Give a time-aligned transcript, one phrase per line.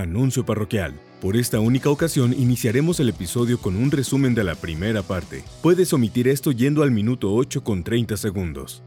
[0.00, 0.94] Anuncio parroquial.
[1.20, 5.42] Por esta única ocasión iniciaremos el episodio con un resumen de la primera parte.
[5.62, 8.82] Puedes omitir esto yendo al minuto 8 con 30 segundos.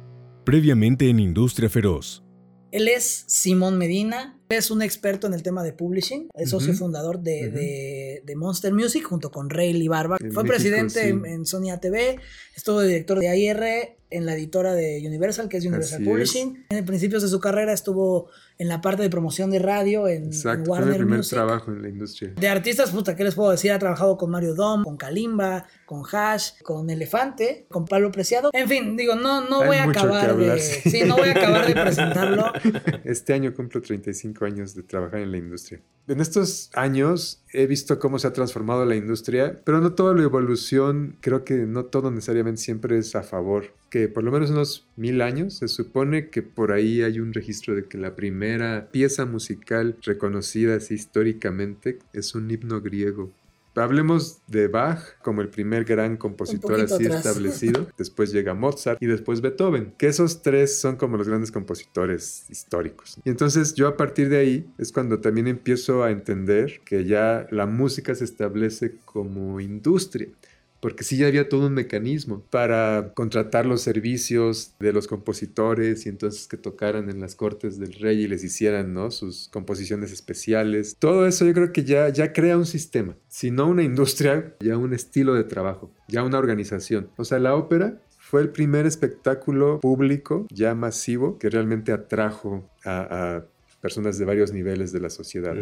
[0.46, 2.24] Previamente en Industria Feroz.
[2.72, 7.20] Él es Simón Medina, es un experto en el tema de publishing, es socio fundador
[7.20, 10.18] de, de, Monster Music junto con Ray Barba.
[10.32, 12.20] Fue presidente en, en, Sony ATV,
[12.56, 16.66] estuvo director de AIR en la editora de Universal, que es Universal Publishing.
[16.70, 20.70] En principios de su carrera estuvo en la parte de promoción de radio en, Exacto,
[20.70, 22.34] Warner fue el primer trabajo en la industria.
[22.36, 23.72] De artistas, puta, ¿qué les puedo decir?
[23.72, 28.50] Ha trabajado con Mario Dom, con Kalimba, con Hash, con Elefante, con Pablo Preciado.
[28.54, 30.60] En fin, digo, no, no voy a acabar de...
[30.90, 32.52] Sí, no voy a acabar de presentarlo.
[33.04, 35.82] Este año cumplo 35 años de trabajar en la industria.
[36.08, 40.24] En estos años he visto cómo se ha transformado la industria, pero no toda la
[40.24, 43.74] evolución, creo que no todo necesariamente siempre es a favor.
[43.90, 47.76] Que por lo menos unos mil años se supone que por ahí hay un registro
[47.76, 53.32] de que la primera pieza musical reconocida así históricamente es un himno griego.
[53.76, 57.88] Hablemos de Bach como el primer gran compositor así establecido.
[57.98, 63.18] Después llega Mozart y después Beethoven, que esos tres son como los grandes compositores históricos.
[63.24, 67.48] Y entonces yo a partir de ahí es cuando también empiezo a entender que ya
[67.52, 70.28] la música se establece como industria
[70.80, 76.10] porque sí ya había todo un mecanismo para contratar los servicios de los compositores y
[76.10, 79.12] entonces que tocaran en las cortes del rey y les hicieran ¿no?
[79.12, 80.96] sus composiciones especiales.
[80.98, 84.78] Todo eso yo creo que ya, ya crea un sistema, si no una industria, ya
[84.78, 87.10] un estilo de trabajo, ya una organización.
[87.18, 93.38] O sea, la ópera fue el primer espectáculo público ya masivo que realmente atrajo a,
[93.38, 93.46] a
[93.82, 95.56] personas de varios niveles de la sociedad.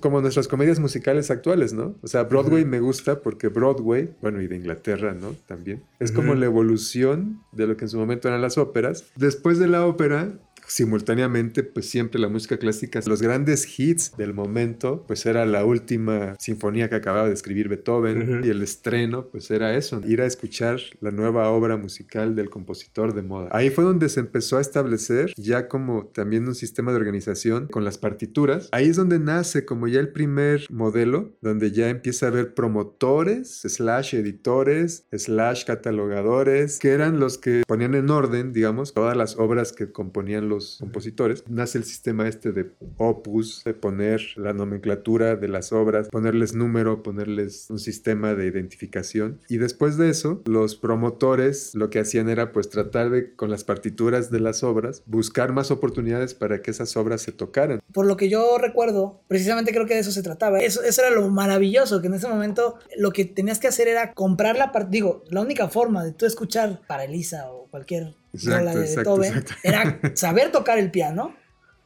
[0.00, 1.96] Como nuestras comedias musicales actuales, ¿no?
[2.02, 5.34] O sea, Broadway me gusta porque Broadway, bueno, y de Inglaterra, ¿no?
[5.46, 5.82] También.
[5.98, 9.04] Es como la evolución de lo que en su momento eran las óperas.
[9.16, 15.04] Después de la ópera, simultáneamente, pues siempre la música clásica, los grandes hits del momento,
[15.06, 19.74] pues era la última sinfonía que acababa de escribir Beethoven y el estreno, pues era
[19.76, 23.48] eso, ir a escuchar la nueva obra musical del compositor de moda.
[23.52, 27.84] Ahí fue donde se empezó a establecer ya como también un sistema de organización con
[27.84, 28.68] las partituras.
[28.72, 33.62] Ahí es donde nace como ya el primer modelo, donde ya empieza a haber promotores,
[33.62, 39.72] slash editores, slash catalogadores, que eran los que ponían en orden, digamos, todas las obras
[39.72, 45.48] que componían los compositores, nace el sistema este de opus, de poner la nomenclatura de
[45.48, 49.40] las obras, ponerles número, ponerles un sistema de identificación.
[49.48, 53.64] Y después de eso, los promotores lo que hacían era pues tratar de, con las
[53.64, 57.80] partituras de las obras, buscar más oportunidades para que esas obras se tocaran.
[57.92, 60.60] Por lo que yo recuerdo, precisamente creo que de eso se trataba.
[60.60, 64.12] Eso, eso era lo maravilloso, que en ese momento lo que tenías que hacer era
[64.14, 68.78] comprar la parte, digo, la única forma de tú escuchar para Elisa o cualquier exacto,
[68.78, 71.34] de Beethoven, era saber tocar el piano,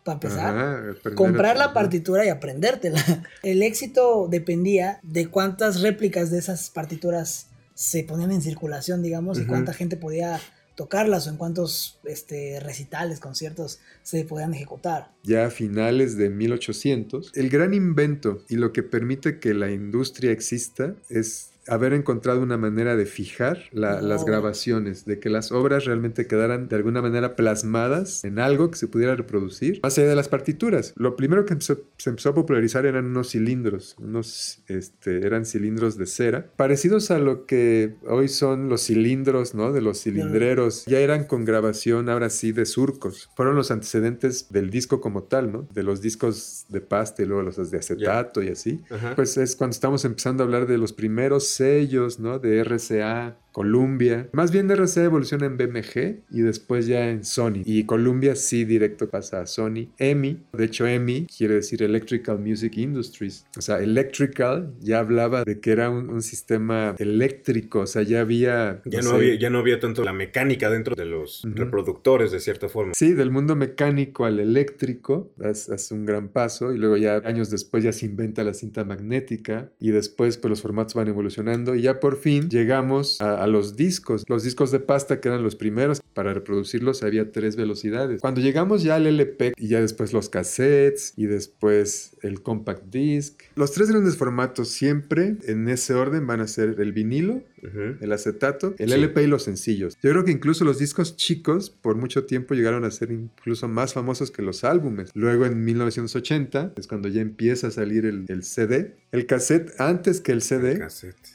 [0.04, 3.00] para empezar, comprar la partitura y aprendértela.
[3.42, 9.46] El éxito dependía de cuántas réplicas de esas partituras se ponían en circulación, digamos, y
[9.46, 10.40] cuánta gente podía
[10.74, 15.12] tocarlas o en cuántos este, recitales, conciertos se podían ejecutar.
[15.22, 20.32] Ya a finales de 1800, el gran invento y lo que permite que la industria
[20.32, 26.26] exista es haber encontrado una manera de fijar las grabaciones, de que las obras realmente
[26.26, 30.28] quedaran de alguna manera plasmadas en algo que se pudiera reproducir, más allá de las
[30.28, 30.92] partituras.
[30.96, 36.06] Lo primero que se empezó a popularizar eran unos cilindros, unos, este, eran cilindros de
[36.06, 39.72] cera, parecidos a lo que hoy son los cilindros, ¿no?
[39.72, 40.84] De los cilindreros.
[40.86, 43.30] Ya eran con grabación, ahora sí, de surcos.
[43.36, 45.68] Fueron los antecedentes del disco como tal, ¿no?
[45.72, 48.80] De los discos de pasta y luego los de acetato y así.
[49.14, 52.38] Pues es cuando estamos empezando a hablar de los primeros sellos, ¿no?
[52.38, 54.28] De RCA, Columbia.
[54.32, 57.62] Más bien RCA evoluciona en BMG y después ya en Sony.
[57.64, 59.88] Y Columbia sí directo pasa a Sony.
[59.98, 63.44] EMI, de hecho EMI quiere decir Electrical Music Industries.
[63.56, 68.80] O sea, Electrical ya hablaba de que era un, sistema eléctrico, o sea, ya había...
[68.84, 72.68] Ya no, había, ya no había tanto la mecánica dentro de los reproductores de cierta
[72.68, 72.92] forma.
[72.94, 77.82] Sí, del mundo mecánico al eléctrico hace un gran paso y luego ya años después
[77.82, 82.00] ya se inventa la cinta magnética y después pues los formatos van evolucionando y ya
[82.00, 84.24] por fin llegamos a a los discos.
[84.28, 88.20] Los discos de pasta que eran los primeros, para reproducirlos había tres velocidades.
[88.20, 93.42] Cuando llegamos ya al LP y ya después los cassettes y después el compact disc,
[93.56, 98.74] los tres grandes formatos siempre en ese orden van a ser el vinilo, el acetato,
[98.78, 99.96] el LP y los sencillos.
[100.02, 103.94] Yo creo que incluso los discos chicos por mucho tiempo llegaron a ser incluso más
[103.94, 105.10] famosos que los álbumes.
[105.14, 108.96] Luego en 1980 es cuando ya empieza a salir el, el CD.
[109.12, 110.82] El cassette antes que el CD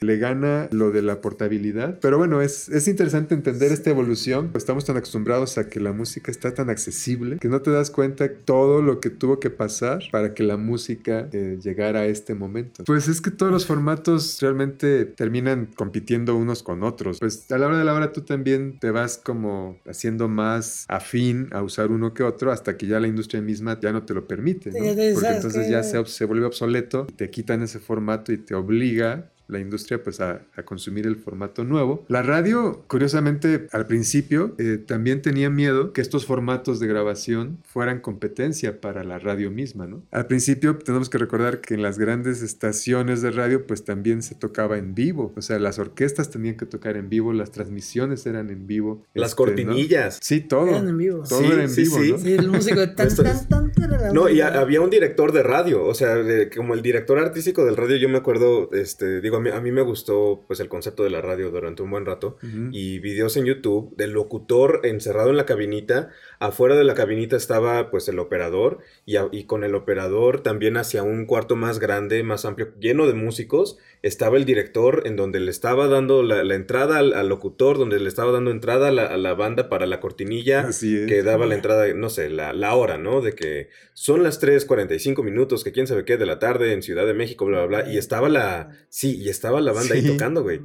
[0.02, 2.00] le gana lo de la portabilidad.
[2.02, 4.52] Pero bueno, es, es interesante entender esta evolución.
[4.56, 8.28] Estamos tan acostumbrados a que la música está tan accesible que no te das cuenta
[8.34, 12.84] todo lo que tuvo que pasar para que la música eh, llegara a este momento.
[12.84, 17.20] Pues es que todos los formatos realmente terminan compitiendo unos con otros.
[17.20, 21.48] Pues a la hora de la hora tú también te vas como haciendo más afín
[21.52, 24.28] a usar uno que otro hasta que ya la industria misma ya no te lo
[24.28, 24.72] permite.
[24.72, 25.14] ¿no?
[25.14, 29.60] Porque entonces ya se, se vuelve obsoleto, te quitan ese formato y te obliga la
[29.60, 32.06] industria pues a, consumir el formato nuevo.
[32.08, 38.02] La radio, curiosamente, al principio eh, también tenía miedo que estos formatos de grabación fueran
[38.02, 40.04] competencia para la radio misma, ¿no?
[40.12, 44.36] Al principio tenemos que recordar que en las grandes estaciones de radio pues también se
[44.36, 48.50] tocaba en vivo, o sea, las orquestas tenían que tocar en vivo, las transmisiones eran
[48.50, 49.06] en vivo.
[49.14, 50.20] Las este, cortinillas.
[50.22, 50.70] Sí, todo.
[50.70, 51.24] Eran en vivo.
[51.28, 52.18] Todo era en vivo, ¿no?
[52.18, 55.94] Sí, el músico de tan, tan, tan, No, y había un director de radio, o
[55.94, 56.18] sea,
[56.56, 60.44] como el director artístico del radio, yo me acuerdo, este, digo, a mí, me gustó
[60.48, 62.38] pues el concepto de la radio durante un buen rato
[62.72, 67.90] y videos en YouTube del locutor encerrado en la cabinita, afuera de la cabinita estaba
[67.90, 72.46] pues el operador y, y con el operador también hacia un cuarto más grande, más
[72.46, 77.30] amplio, lleno de músicos, estaba el director en donde le estaba dando la, entrada al,
[77.30, 81.56] locutor, donde le estaba dando entrada a la, banda para la cortinilla que daba la
[81.56, 83.22] entrada, no sé, la, la hora, ¿no?
[83.22, 87.06] De que son las 3.45 minutos, que quién sabe qué, de la tarde en Ciudad
[87.06, 90.44] de México, bla, bla, bla, y estaba la, sí, y estaba la banda ahí tocando,
[90.44, 90.62] güey.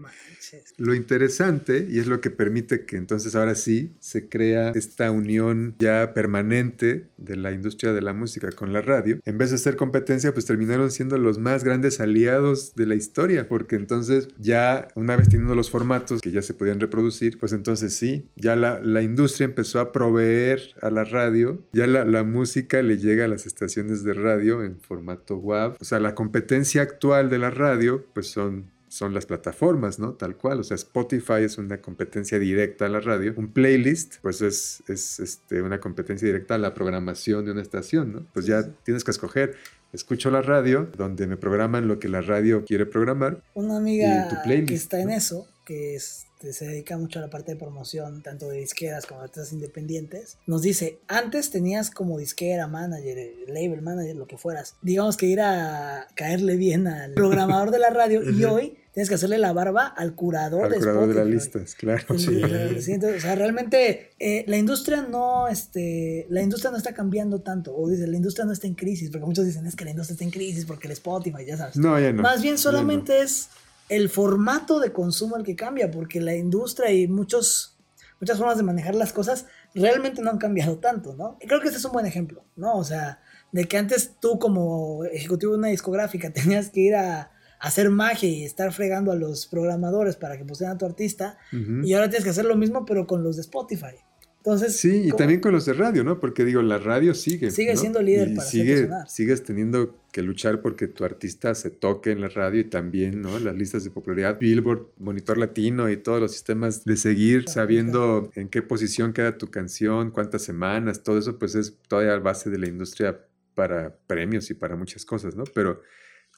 [0.77, 5.62] Lo interesante, y es lo que permite que entonces ahora sí se crea esta unión
[5.79, 9.77] ya permanente de la industria de la música con la radio, en vez de ser
[9.77, 15.17] competencia, pues terminaron siendo los más grandes aliados de la historia, porque entonces ya una
[15.17, 19.03] vez teniendo los formatos que ya se podían reproducir, pues entonces sí, ya la, la
[19.03, 23.47] industria empezó a proveer a la radio, ya la, la música le llega a las
[23.47, 28.29] estaciones de radio en formato WAV, o sea, la competencia actual de la radio, pues
[28.29, 30.13] son son las plataformas, ¿no?
[30.13, 30.61] Tal cual.
[30.61, 33.33] O sea, Spotify es una competencia directa a la radio.
[33.39, 38.13] Un playlist, pues es, es este, una competencia directa a la programación de una estación,
[38.13, 38.27] ¿no?
[38.35, 39.55] Pues ya tienes que escoger.
[39.95, 43.43] Escucho la radio, donde me programan lo que la radio quiere programar.
[43.55, 47.59] Una amiga que está en eso, que este, se dedica mucho a la parte de
[47.59, 53.35] promoción, tanto de disqueras como de artistas independientes, nos dice, antes tenías como disquera, manager,
[53.49, 57.91] label manager, lo que fueras, digamos que ir a caerle bien al programador de la
[57.91, 61.75] radio y hoy tienes que hacerle la barba al curador, al curador de las listas,
[61.75, 62.19] claro.
[62.19, 62.43] Sí.
[62.43, 67.89] o sea, realmente eh, la industria no, este, la industria no está cambiando tanto, o
[67.89, 70.25] dice, la industria no está en crisis, porque muchos dicen, es que la industria está
[70.25, 71.77] en crisis porque el Spotify, ya sabes.
[71.77, 72.23] No, ya no.
[72.23, 73.49] Más bien solamente es
[73.89, 77.79] el formato de consumo el que cambia, porque la industria y muchos,
[78.21, 81.39] muchas formas de manejar las cosas realmente no han cambiado tanto, ¿no?
[81.41, 82.77] Y creo que este es un buen ejemplo, ¿no?
[82.77, 83.21] O sea,
[83.53, 87.32] de que antes tú como ejecutivo de una discográfica tenías que ir a
[87.63, 91.39] hacer magia y estar fregando a los programadores para que pusieran a tu artista.
[91.85, 93.95] Y ahora tienes que hacer lo mismo, pero con los de Spotify.
[94.39, 96.19] Entonces, sí, y también con los de radio, ¿no?
[96.19, 97.53] Porque digo, la radio sigue.
[97.53, 102.11] Sigue siendo líder y para sigue, Sigues teniendo que luchar porque tu artista se toque
[102.11, 103.39] en la radio y también, ¿no?
[103.39, 108.49] Las listas de popularidad, Billboard, Monitor Latino y todos los sistemas de seguir sabiendo en
[108.49, 112.67] qué posición queda tu canción, cuántas semanas, todo eso, pues es todavía base de la
[112.67, 113.21] industria
[113.55, 115.45] para premios y para muchas cosas, ¿no?
[115.55, 115.81] Pero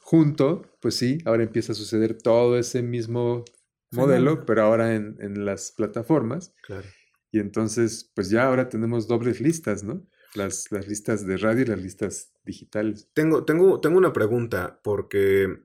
[0.05, 3.43] junto, pues sí, ahora empieza a suceder todo ese mismo
[3.89, 6.53] modelo, pero ahora en, las plataformas.
[6.61, 6.87] Claro.
[7.31, 10.05] Y entonces, pues ya ahora tenemos dobles listas, ¿no?
[10.35, 13.09] Las, las listas de radio y las listas digitales.
[13.15, 15.63] Tengo, tengo, tengo una pregunta, porque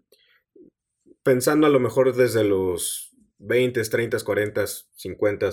[1.23, 5.50] pensando a lo mejor desde los 20, 30, 40, 50,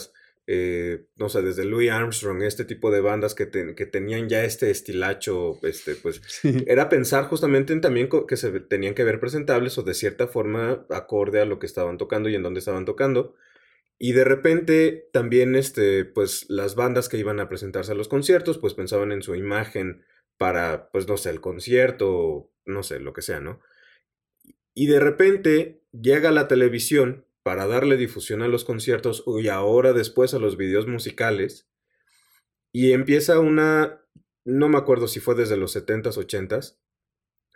[0.49, 4.71] eh, no sé, desde Louis Armstrong, este tipo de bandas que, que tenían ya este
[4.71, 6.21] estilacho, este, pues,
[6.67, 10.85] era pensar justamente en también que se tenían que ver presentables o de cierta forma
[10.89, 13.35] acorde a lo que estaban tocando y en dónde estaban tocando.
[13.99, 18.57] Y de repente también, este, pues, las bandas que iban a presentarse a los conciertos,
[18.57, 20.05] pues pensaban en su imagen
[20.37, 23.59] para, pues, no sé, el concierto, no sé, lo que sea, ¿no?
[24.73, 30.33] Y de repente llega la televisión para darle difusión a los conciertos y ahora después
[30.33, 31.69] a los videos musicales.
[32.73, 34.01] Y empieza una,
[34.43, 36.77] no me acuerdo si fue desde los 70s, 80s,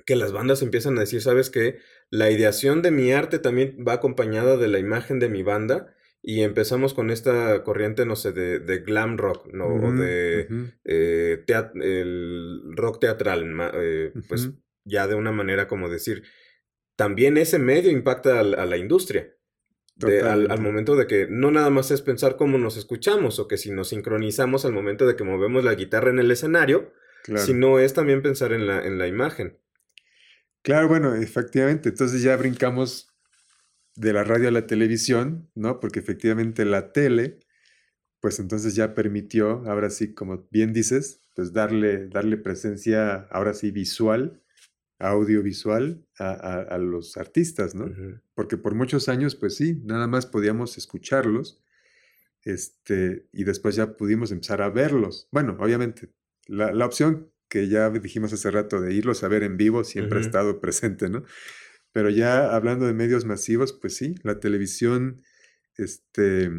[0.06, 1.80] que las bandas empiezan a decir, ¿sabes qué?
[2.10, 5.94] La ideación de mi arte también va acompañada de la imagen de mi banda.
[6.22, 9.66] Y empezamos con esta corriente, no sé, de, glam rock, ¿no?
[9.66, 10.48] o de
[10.86, 11.44] eh,
[11.82, 14.52] el rock teatral, eh, pues
[14.86, 16.24] ya de una manera como decir,
[16.96, 19.36] también ese medio impacta a la industria.
[20.02, 23.72] Al, momento de que no nada más es pensar cómo nos escuchamos o que si
[23.72, 26.92] nos sincronizamos al momento de que movemos la guitarra en el escenario,
[27.36, 29.60] sino es también pensar en la, en la imagen.
[30.64, 31.90] Claro, bueno, efectivamente.
[31.90, 33.12] Entonces ya brincamos
[33.96, 35.80] de la radio a la televisión, ¿no?
[35.80, 37.40] Porque efectivamente la tele,
[38.20, 43.72] pues entonces ya permitió, ahora sí, como bien dices, pues darle, darle presencia, ahora sí,
[43.72, 44.42] visual,
[45.10, 46.32] audiovisual a,
[46.62, 47.92] a, los artistas, ¿no?
[48.34, 51.64] Porque por muchos años, pues sí, nada más podíamos escucharlos,
[52.44, 55.28] este, y después ya pudimos empezar a verlos.
[55.32, 56.10] Bueno, obviamente,
[56.48, 60.20] la, la opción que ya dijimos hace rato de irlos a ver en vivo siempre
[60.20, 61.24] ha estado presente, ¿no?
[61.92, 65.22] Pero ya hablando de medios masivos, pues sí, la televisión
[65.78, 66.50] este,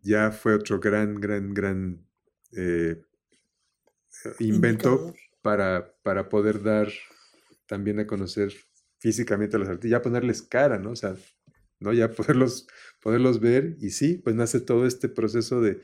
[0.00, 2.06] ya fue otro gran, gran, gran
[2.56, 3.02] eh,
[4.38, 6.88] invento para, para poder dar
[7.72, 8.52] también a conocer
[8.98, 10.90] físicamente a los artistas, ya ponerles cara, ¿no?
[10.90, 11.16] O sea,
[11.80, 11.94] ¿no?
[11.94, 12.68] Ya poderlos,
[13.00, 15.80] poderlos ver y sí, pues nace todo este proceso de,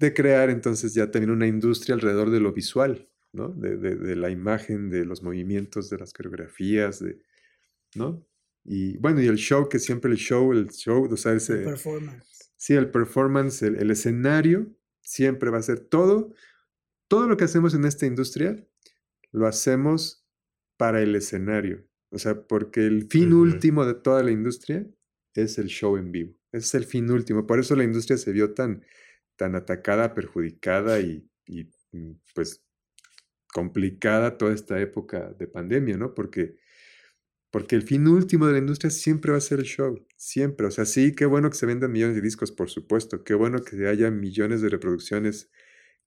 [0.00, 3.50] de crear entonces ya también una industria alrededor de lo visual, ¿no?
[3.50, 7.22] De, de, la imagen, de los movimientos, de las coreografías, de,
[7.94, 8.26] ¿no?
[8.64, 11.58] Y bueno, y el show, que siempre el show, el show, o sea, ese...
[11.58, 12.50] El performance.
[12.56, 14.66] Sí, el performance, el, escenario,
[15.00, 16.34] siempre va a ser todo,
[17.06, 18.66] todo lo que hacemos en esta industria,
[19.30, 20.19] lo hacemos
[20.80, 21.86] para el escenario.
[22.10, 24.86] O sea, porque el fin último de toda la industria
[25.34, 26.34] es el show en vivo.
[26.52, 27.46] Ese es el fin último.
[27.46, 28.82] Por eso la industria se vio tan,
[29.36, 32.64] tan atacada, perjudicada y, y mm, pues
[33.52, 36.14] complicada toda esta época de pandemia, ¿no?
[36.14, 36.56] Porque,
[37.50, 40.66] porque el fin último de la industria siempre va a ser el show, siempre.
[40.66, 43.62] O sea, sí, qué bueno que se vendan millones de discos, por supuesto, qué bueno
[43.62, 45.50] que haya millones de reproducciones,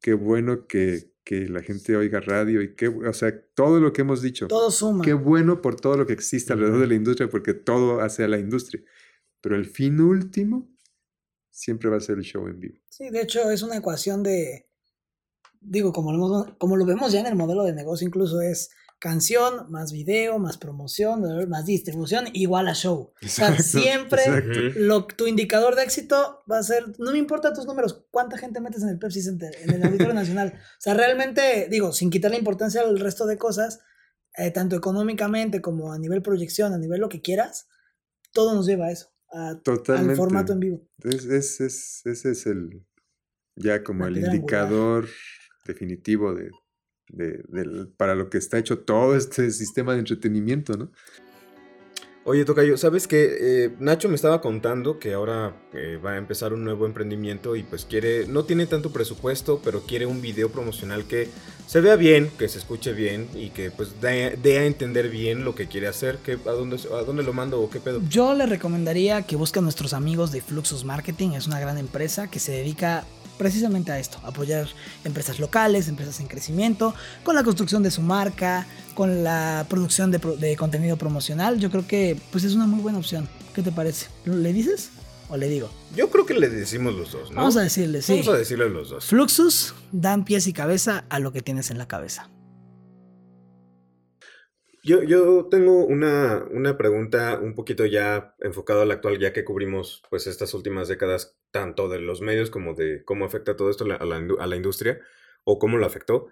[0.02, 4.02] qué bueno que, que la gente oiga radio y qué, o sea, todo lo que
[4.02, 4.48] hemos dicho.
[4.48, 5.04] Todo suma.
[5.04, 8.28] Qué bueno por todo lo que existe alrededor de la industria, porque todo hace a
[8.28, 8.84] la industria.
[9.42, 10.70] Pero el fin último
[11.50, 12.80] siempre va a ser el show en vivo.
[12.90, 14.68] Sí, de hecho es una ecuación de,
[15.62, 18.70] digo, como lo, como lo vemos ya en el modelo de negocio, incluso es
[19.04, 23.12] canción, más video, más promoción, más distribución, igual a show.
[23.22, 24.24] o sea, siempre
[24.78, 28.62] Lo, tu indicador de éxito va a ser, no me importa tus números, cuánta gente
[28.62, 30.54] metes en el Pepsi Center, en el Auditorio Nacional.
[30.56, 33.82] O sea, realmente, digo, sin quitarle importancia al resto de cosas,
[34.38, 37.68] eh, tanto económicamente como a nivel proyección, a nivel lo que quieras,
[38.32, 40.88] todo nos lleva a eso, a, al formato en vivo.
[41.00, 42.86] Es, es, ese es el,
[43.58, 45.10] ya como el indicador
[45.66, 46.52] definitivo de,
[47.98, 50.92] para lo que está hecho todo este sistema de entretenimiento, ¿no?
[52.26, 56.54] Oye, Tocayo, ¿sabes que eh, Nacho me estaba contando que ahora eh, va a empezar
[56.54, 61.04] un nuevo emprendimiento y pues quiere, no tiene tanto presupuesto, pero quiere un video promocional
[61.04, 61.28] que
[61.68, 65.54] se vea bien, que se escuche bien y que pues dé, a entender bien lo
[65.54, 68.02] que quiere hacer, que, a, dónde, a dónde lo mando o qué pedo?
[68.08, 72.32] Yo le recomendaría que busquen a nuestros amigos de Fluxus Marketing, es una gran empresa
[72.32, 73.04] que se dedica
[73.38, 74.68] precisamente a esto, apoyar
[75.04, 80.56] empresas locales, empresas en crecimiento, con la construcción de su marca, con la producción de,
[80.58, 81.60] contenido promocional.
[81.60, 83.28] Yo creo que pues es una muy buena opción.
[83.54, 84.08] ¿Qué te parece?
[84.26, 84.92] ¿Le dices
[85.30, 85.70] o le digo?
[85.96, 87.38] Yo creo que le decimos los dos, ¿no?
[87.38, 88.14] Vamos a decirle, sí.
[88.14, 89.06] Vamos a decirle los dos.
[89.06, 92.30] Fluxus dan pies y cabeza a lo que tienes en la cabeza.
[94.86, 100.04] Yo, yo tengo una, una, pregunta un poquito ya enfocado al actual, ya que cubrimos
[100.10, 103.88] pues estas últimas décadas, tanto de los medios como de cómo afecta todo esto a
[103.88, 105.00] la, a la industria
[105.46, 106.28] o cómo lo afectó.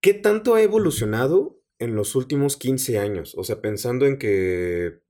[0.00, 3.34] ¿Qué tanto ha evolucionado en los últimos 15 años?
[3.36, 5.02] O sea, pensando en que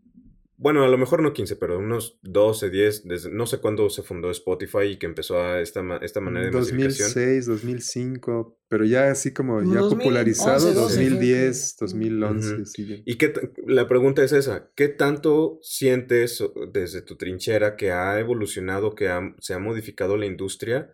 [0.61, 4.03] bueno, a lo mejor no 15, pero unos 12, 10, desde, no sé cuándo se
[4.03, 9.33] fundó Spotify y que empezó a esta, esta manera de 2006, 2005, pero ya así
[9.33, 13.03] como ya popularizado, 2010, 2011.
[13.05, 13.33] Y que
[13.69, 19.55] la pregunta es esa, ¿qué tanto sientes desde tu trinchera que ha evolucionado, que se
[19.55, 20.93] ha modificado la industria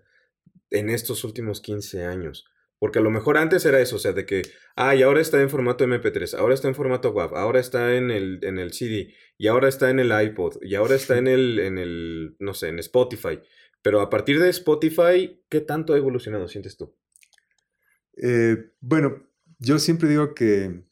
[0.71, 2.45] en estos últimos 15 años?
[2.85, 4.43] Porque a lo mejor antes era eso, o sea, de que,
[4.77, 8.41] ay, ahora está en formato MP3, ahora está en formato WAV, ahora está en el,
[8.43, 11.79] en el CD, y ahora está en el iPod, y ahora está en el, en
[11.79, 13.41] el, no sé, en Spotify.
[13.81, 16.95] Pero a partir de Spotify, ¿qué tanto ha evolucionado, sientes tú?
[18.19, 20.85] Eh, bueno, yo siempre digo que,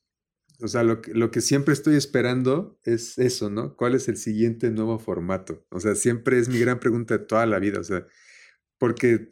[0.63, 3.77] o sea, lo que siempre estoy esperando es eso, ¿no?
[3.77, 5.67] ¿Cuál es el siguiente nuevo formato?
[5.69, 8.07] O sea, siempre es mi gran pregunta de toda la vida, o sea,
[8.79, 9.29] porque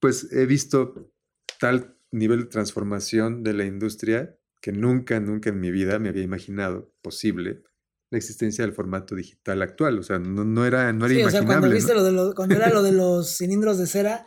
[0.00, 1.13] pues he visto
[1.58, 6.22] tal nivel de transformación de la industria que nunca, nunca en mi vida me había
[6.22, 7.62] imaginado posible
[8.14, 9.98] la existencia del formato digital actual.
[9.98, 12.54] O sea, no, no era, no era sí, O sea, cuando, viste lo de cuando
[12.54, 14.24] era lo de los cilindros de cera,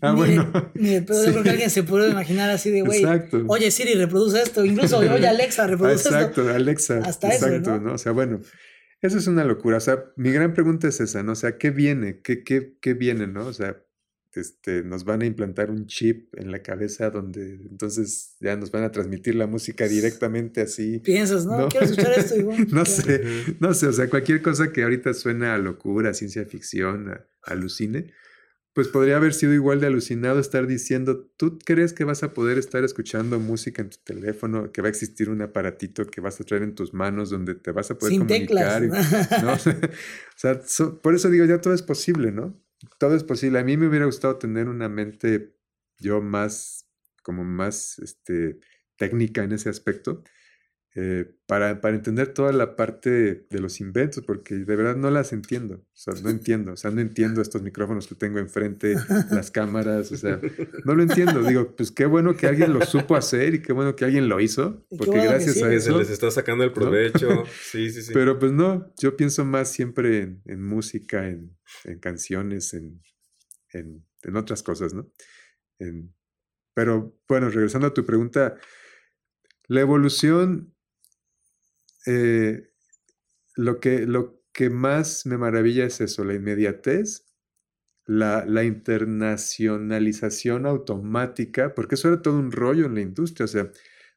[0.00, 0.70] ah, ni, bueno.
[0.74, 3.04] ni yo creo que alguien se pudo imaginar así de, güey,
[3.48, 4.64] oye Siri, reproduce esto.
[4.64, 6.10] Incluso, oye Alexa, reproduce esto.
[6.10, 6.98] Exacto, Alexa.
[7.04, 7.94] Hasta exacto, eso, ¿no?
[7.94, 8.40] O sea, bueno,
[9.02, 9.76] Eso es una locura.
[9.76, 11.32] O sea, mi gran pregunta es esa, ¿no?
[11.32, 12.22] O sea, ¿qué viene?
[12.22, 13.46] ¿Qué, qué, qué viene, no?
[13.46, 13.83] O sea,
[14.36, 18.84] este, nos van a implantar un chip en la cabeza donde entonces ya nos van
[18.84, 20.98] a transmitir la música directamente así.
[21.00, 21.68] Piensas, ¿no?
[21.68, 22.66] Quiero escuchar esto, igual.
[22.70, 23.22] no sé,
[23.60, 28.12] no sé, o sea, cualquier cosa que ahorita suena a locura, ciencia ficción, a, alucine,
[28.74, 32.58] pues podría haber sido igual de alucinado estar diciendo, ¿tú crees que vas a poder
[32.58, 36.44] estar escuchando música en tu teléfono, que va a existir un aparatito que vas a
[36.44, 38.82] traer en tus manos donde te vas a poder comunicar?
[38.82, 39.52] ¿no?
[39.52, 39.58] o
[40.36, 40.60] sea,
[41.00, 42.60] por eso digo, ya todo es posible, ¿no?
[42.98, 43.58] Todo es posible.
[43.58, 45.56] A mí me hubiera gustado tener una mente
[45.98, 46.88] yo más,
[47.22, 48.58] como más este,
[48.96, 50.22] técnica en ese aspecto,
[50.96, 55.32] eh, para, para, entender toda la parte de los inventos, porque de verdad no las
[55.32, 55.74] entiendo.
[55.74, 56.74] O sea, no entiendo.
[56.74, 58.94] O sea, no entiendo estos micrófonos que tengo enfrente,
[59.32, 60.40] las cámaras, o sea,
[60.84, 61.42] no lo entiendo.
[61.42, 64.40] Digo, pues qué bueno que alguien lo supo hacer y qué bueno que alguien lo
[64.40, 65.92] hizo, porque gracias a eso...
[65.94, 67.44] Se les está sacando el provecho.
[67.64, 68.12] Sí, sí, sí.
[68.12, 73.02] Pero pues no, yo pienso más siempre en, música, en, en, canciones, en,
[73.72, 75.10] en, otras cosas, ¿no?
[76.72, 78.56] pero bueno, regresando a tu pregunta,
[79.66, 80.73] la evolución
[82.06, 82.70] eh,
[83.56, 87.26] lo, que, lo que más me maravilla es eso, la inmediatez,
[88.06, 93.70] la, la, internacionalización automática, porque eso era todo un rollo en la industria, o sea,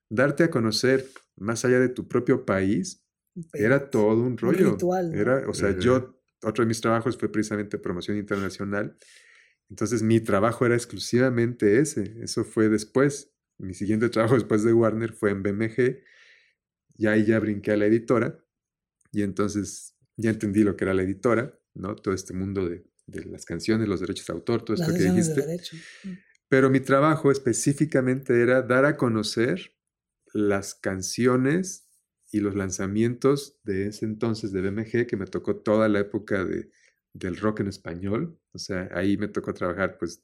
[0.09, 1.05] darte a conocer
[1.37, 3.03] más allá de tu propio país,
[3.53, 4.77] era todo un rollo.
[5.13, 8.97] Era, o sea, yo, otro de mis trabajos fue precisamente promoción internacional,
[9.69, 13.33] entonces mi trabajo era exclusivamente ese, eso fue después.
[13.57, 15.99] Mi siguiente trabajo después de Warner fue en BMG,
[16.97, 18.43] y ahí ya brinqué a la editora
[19.11, 21.95] y entonces ya entendí lo que era la editora, ¿no?
[21.95, 25.41] Todo este mundo de, de las canciones, los derechos de autor, todo esto que dijiste.
[26.03, 26.09] Mm.
[26.49, 29.75] Pero mi trabajo específicamente era dar a conocer
[30.33, 31.89] las canciones
[32.31, 36.69] y los lanzamientos de ese entonces de BMG, que me tocó toda la época de,
[37.13, 38.39] del rock en español.
[38.51, 40.23] O sea, ahí me tocó trabajar pues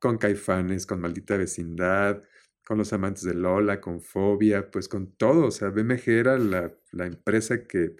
[0.00, 2.22] con Caifanes, con Maldita Vecindad,
[2.66, 5.46] con los amantes de Lola, con Fobia, pues con todo.
[5.46, 7.94] O sea, BMG era la, la empresa que,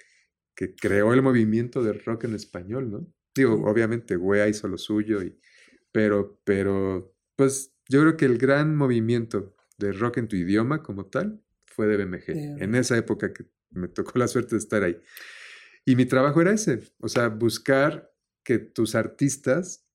[0.56, 3.06] que, creó el movimiento de rock en español, ¿no?
[3.35, 5.38] Digo, obviamente, Wea hizo lo suyo, y,
[5.92, 11.06] pero, pero, pues yo creo que el gran movimiento de rock en tu idioma como
[11.06, 15.00] tal fue de BMG, en esa época que me tocó la suerte de estar ahí.
[15.85, 19.86] Y mi trabajo era ese, o sea, buscar que tus artistas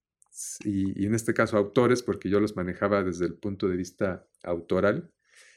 [0.64, 5.12] y, en este caso autores, porque yo los manejaba desde el punto de vista autoral,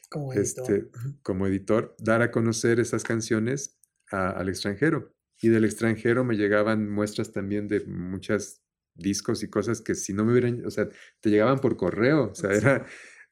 [0.09, 0.89] como editor, este,
[1.23, 3.79] como editor dar a conocer esas canciones
[4.11, 5.13] al extranjero.
[5.41, 8.61] Y del extranjero me llegaban muestras también de muchos
[8.93, 10.87] discos y cosas que si no me hubieran, o sea,
[11.19, 12.85] te llegaban por correo, o sea, era,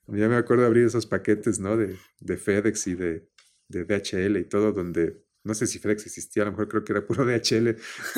[0.08, 1.78] ya me acuerdo abrir esos paquetes, ¿no?
[1.78, 3.30] De, de FedEx y de,
[3.70, 6.94] de DHL y todo, donde no sé si FedEx existía, a lo mejor creo que
[6.94, 7.76] era puro DHL,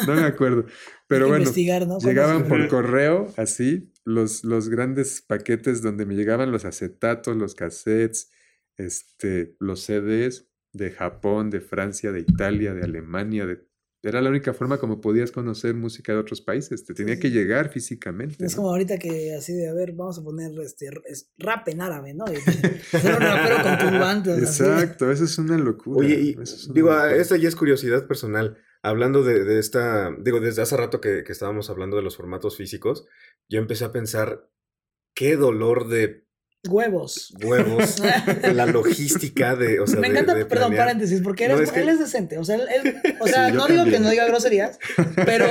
[0.07, 0.65] no me acuerdo.
[1.07, 7.35] Pero bueno, llegaban por correo, así, los, los grandes paquetes donde me llegaban los acetatos,
[7.35, 8.29] los cassettes,
[8.77, 13.65] este, los CDs de Japón, de Francia, de Italia, de Alemania, de
[14.07, 16.85] era la única forma como podías conocer música de otros países.
[16.85, 18.45] Te tenía que llegar físicamente.
[18.45, 20.89] Es como ahorita que así de, a ver, vamos a poner este,
[21.39, 22.25] rap en árabe, ¿no?
[22.27, 24.37] Ser un rapero con turbantes.
[24.37, 26.05] Exacto, eso es una locura.
[26.05, 26.35] Oye, y,
[26.71, 28.57] digo, esta ya es curiosidad personal.
[28.83, 32.57] Hablando de, de esta, digo, desde hace rato que, que estábamos hablando de los formatos
[32.57, 33.07] físicos,
[33.49, 34.51] yo empecé a pensar
[35.15, 36.24] qué dolor de
[36.67, 37.33] Huevos.
[37.43, 38.01] Huevos.
[38.53, 39.79] la logística de.
[39.79, 42.37] O sea, Me encanta, perdón, paréntesis, porque él es decente.
[42.37, 44.79] O sea, él, o sea no digo que no diga groserías,
[45.25, 45.47] pero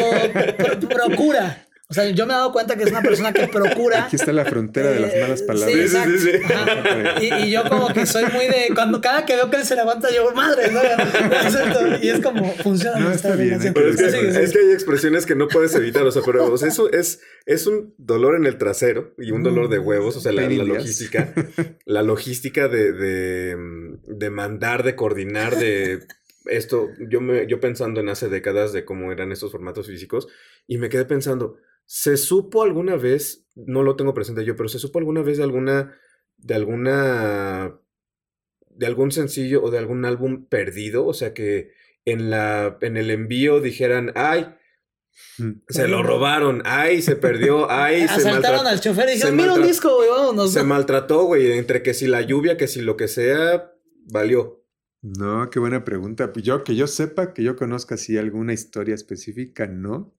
[0.89, 1.65] procura.
[1.87, 4.07] O sea, yo me he dado cuenta que es una persona que procura.
[4.07, 5.75] Aquí está la frontera de las malas palabras.
[5.75, 6.19] Sí, exacto.
[6.19, 8.71] Sí, sí, y, y, yo como que soy muy de.
[8.75, 10.81] Cuando cada que veo que él se levanta, yo, madre, ¿no?
[12.03, 12.99] Y es como, funciona.
[12.99, 13.61] No, está bien.
[13.61, 13.89] es, que,
[14.45, 16.07] es, que, hay expresiones que no puedes evitar.
[16.07, 19.43] O sea, pero o sea, eso es, es un dolor en el trasero y un
[19.43, 20.17] dolor de huevos.
[20.17, 21.35] O sea, la, la logística.
[21.85, 23.57] la logística de, de,
[24.07, 26.01] de mandar, de coordinar, de
[26.47, 30.29] esto, yo, me, yo pensando en hace décadas de cómo eran estos formatos físicos
[30.67, 34.79] y me quedé pensando, ¿Se supo alguna vez, no lo tengo presente yo, pero se
[34.79, 35.95] supo alguna vez de alguna,
[36.37, 37.79] de alguna,
[38.71, 41.07] de algún sencillo o de algún álbum perdido?
[41.07, 41.73] O sea, que
[42.05, 44.55] en la, en el envío dijeran, ay,
[45.39, 45.51] mm.
[45.69, 49.67] se lo robaron, ay, se perdió, ay, se Asaltaron al chofer y dijeron, mira un
[49.67, 50.53] disco, güey, vámonos.
[50.53, 53.73] Se maltrató, güey, entre que si la lluvia, que si lo que sea,
[54.07, 54.65] valió.
[55.03, 56.33] No, qué buena pregunta.
[56.37, 60.15] Yo, que yo sepa, que yo conozca si alguna historia específica, no.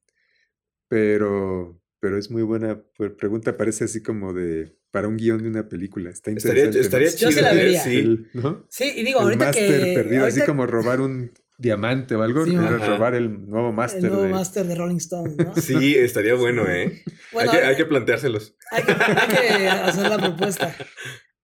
[0.88, 2.82] Pero, pero es muy buena
[3.18, 6.10] pregunta, parece así como de para un guion de una película.
[6.10, 6.80] Está interesante.
[6.80, 7.84] Estaría, estaría Yo se la vería.
[7.84, 8.28] Sí.
[8.70, 9.92] Sí, y digo, ahorita que...
[9.96, 14.04] perdido, así como robar un diamante o algo, Sí, robar el nuevo máster.
[14.06, 15.56] el nuevo de- máster de Rolling Stone, ¿no?
[15.62, 17.04] Sí, estaría bueno, ¿eh?
[17.34, 18.56] Bueno, hay, que, eh, hay que planteárselos.
[18.72, 19.28] Hay que, hay
[19.60, 20.76] que hacer la propuesta.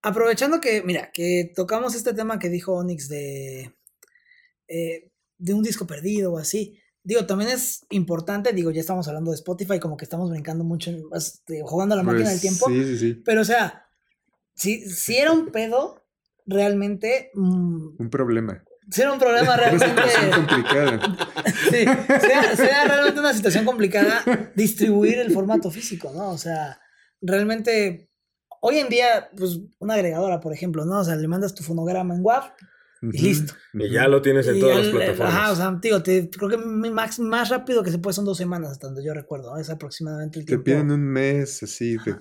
[0.02, 3.74] Aprovechando que, mira, que tocamos este tema que dijo Onyx de,
[4.68, 6.81] eh, de un disco perdido o así.
[7.04, 10.92] Digo, también es importante, digo, ya estamos hablando de Spotify, como que estamos brincando mucho,
[10.92, 12.68] en- este, jugando a la máquina Pues, del tiempo.
[12.70, 13.22] Sí, sí, sí.
[13.26, 13.86] Pero, o sea,
[14.54, 16.04] si, si era un pedo,
[16.46, 18.64] realmente, mm, Un problema.
[18.90, 19.88] si era un problema Una realmente...
[19.88, 21.00] situación complicada.
[21.72, 24.24] Sí, sea, sea realmente una situación complicada
[24.56, 26.30] distribuir el formato físico, ¿no?
[26.32, 26.80] O sea,
[27.22, 28.10] realmente,
[28.62, 31.00] hoy en día, pues, una agregadora, por ejemplo, ¿no?
[31.00, 32.44] O sea, le mandas tu fonograma en WAV
[33.02, 33.54] y listo.
[33.74, 35.34] Y ya lo tienes en Y todas ya las el- plataformas.
[35.36, 38.38] Ajá, o sea, digo, te, creo que max, más rápido que se puede son dos
[38.38, 39.60] semanas, hasta donde yo recuerdo, ¿no?
[39.60, 40.64] Es aproximadamente el Te tiempo.
[40.66, 42.18] piden un mes así de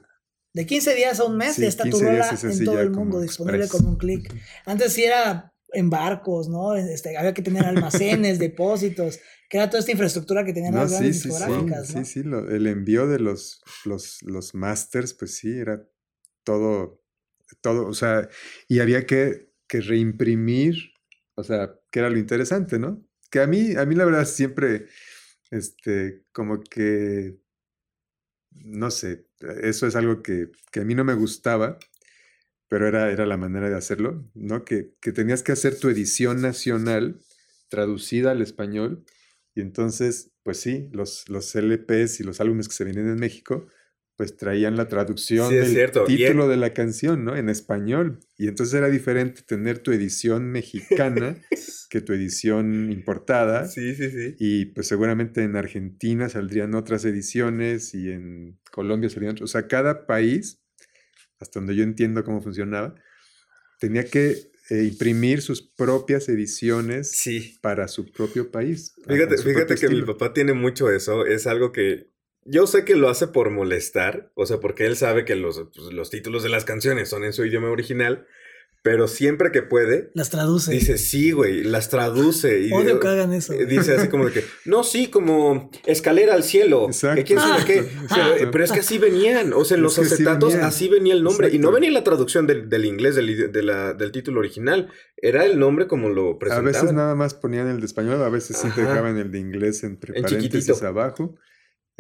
[0.55, 2.65] De 15 días a un mes Sí, ya está tu 15 días rola es en
[2.65, 3.83] todo el mundo, disponible express.
[3.83, 4.35] con un clic.
[4.67, 6.75] Antes sí era en barcos, ¿no?
[6.75, 10.91] Este, había que tener almacenes, depósitos, que era toda esta infraestructura que tenían No, las
[10.91, 12.05] sí, grandes sí, sí, discográficas, ¿no?
[12.05, 15.87] sí, sí, lo- el envío de los, los, los masters, pues sí, era
[16.43, 17.03] todo,
[17.61, 18.29] todo, o sea,
[18.67, 20.95] y había que, que reimprimir,
[21.37, 23.07] o sea, que era lo interesante, ¿no?
[23.31, 24.89] Que a mí, a mí la verdad siempre,
[25.53, 27.39] este, como que,
[28.51, 29.29] no sé,
[29.63, 31.79] eso es algo que, que a mí no me gustaba,
[32.67, 34.65] pero era, era la manera de hacerlo, ¿no?
[34.65, 37.21] Que, que tenías que hacer tu edición nacional
[37.69, 39.05] traducida al español
[39.55, 43.69] y entonces, pues sí, los, los LPs y los álbumes que se venían en México,
[44.21, 47.37] pues traían la traducción Sí, del título el- de la canción, ¿no?
[47.37, 48.19] En español.
[48.37, 51.39] Y entonces era diferente tener tu edición mexicana
[51.89, 53.67] que tu edición importada.
[53.67, 54.35] Sí, sí, sí.
[54.39, 59.49] Y pues seguramente en Argentina saldrían otras ediciones y en Colombia saldrían otras.
[59.49, 60.61] O sea, cada país,
[61.39, 62.95] hasta donde yo entiendo cómo funcionaba,
[63.79, 64.37] tenía que
[64.69, 67.57] eh, imprimir sus propias ediciones Sí.
[67.63, 68.95] para su propio país.
[69.09, 71.25] Fíjate, fíjate que mi papá tiene mucho eso.
[71.25, 72.10] Es algo que
[72.45, 74.31] yo sé que lo hace por molestar.
[74.35, 77.33] O sea, porque él sabe que los, pues, los títulos de las canciones son en
[77.33, 78.27] su idioma original.
[78.83, 80.73] Pero siempre que puede, Las traduce.
[80.73, 82.61] dice sí, güey, las traduce.
[82.67, 83.53] Y, Odio que hagan eso.
[83.53, 86.87] Eh, Dice así como de que, no, sí, como escalera al cielo.
[86.87, 87.75] Exacto, que quién sabe qué.
[87.81, 88.51] exacto, Pero, exacto.
[88.53, 89.53] pero es que así venían.
[89.53, 90.67] O sea, en Es los que acetatos venían.
[90.67, 91.49] así venía el nombre.
[91.49, 91.75] Y no Exacto.
[91.75, 94.89] venía la traducción del, del inglés del, de la- del título original.
[95.19, 96.73] Era el nombre como lo A presentaban.
[96.73, 100.17] veces nada más ponían el de español, a veces sí dejaban el de inglés entre
[100.17, 100.87] En paréntesis chiquitito.
[100.87, 101.35] abajo.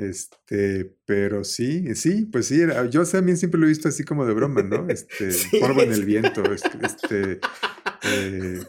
[0.01, 4.25] Este, pero sí, sí, pues sí, era- yo también siempre lo he visto así como
[4.25, 4.87] de broma, ¿no?
[4.91, 5.61] Este, Sí.
[5.61, 7.41] polvo en el viento, este, este,
[8.05, 8.61] eh,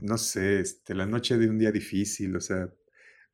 [0.00, 2.68] no sé, este, la noche de un día difícil, o sea,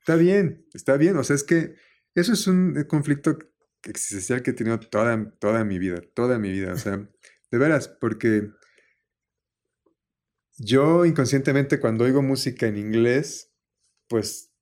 [0.00, 1.74] está bien, está bien, o sea, es que
[2.14, 3.38] eso es un eh, conflicto
[3.84, 7.08] existencial que he tenido toda, toda mi vida, toda mi vida, o sea,
[7.50, 8.50] de veras, porque
[10.58, 13.52] yo inconscientemente cuando oigo música en inglés,
[14.08, 14.52] pues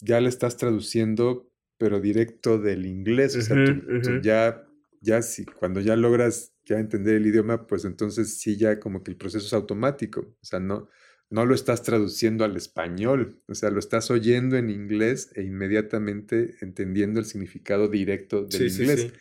[0.00, 1.49] ya le estás traduciendo,
[1.80, 3.34] pero directo del inglés.
[3.36, 4.66] O sea, tú- ya,
[5.00, 9.10] ya si, cuando ya logras ya entender el idioma, pues entonces sí ya como que
[9.12, 10.20] el proceso es automático.
[10.20, 10.90] O sea, no,
[11.30, 13.42] no lo estás traduciendo al español.
[13.48, 18.68] O sea, lo estás oyendo en inglés e inmediatamente entendiendo el significado directo del Sí,
[18.70, 19.00] sí, inglés.
[19.00, 19.12] sí.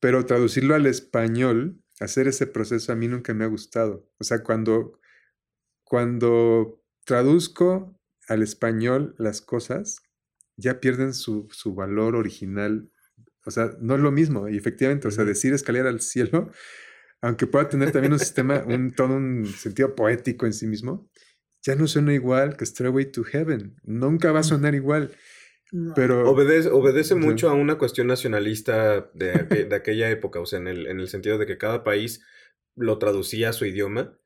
[0.00, 4.08] Pero traducirlo al español, hacer ese proceso a mí nunca me ha gustado.
[4.18, 4.98] O sea, cuando,
[5.84, 10.00] cuando traduzco al español las cosas,
[10.58, 12.90] ya pierden su, su valor original.
[13.46, 14.48] O sea, no es lo mismo.
[14.48, 16.50] Y efectivamente, o sea, decir escalera al cielo,
[17.22, 21.08] aunque pueda tener también un sistema, un, todo un sentido poético en sí mismo,
[21.62, 23.76] ya no suena igual que Stairway to Heaven.
[23.84, 25.12] Nunca va a sonar igual.
[25.94, 30.58] Pero Obedece, obedece mucho a una cuestión nacionalista de, aqu- de aquella época, o sea,
[30.58, 32.22] en el, en el sentido de que cada país
[32.74, 34.18] lo traducía a su idioma.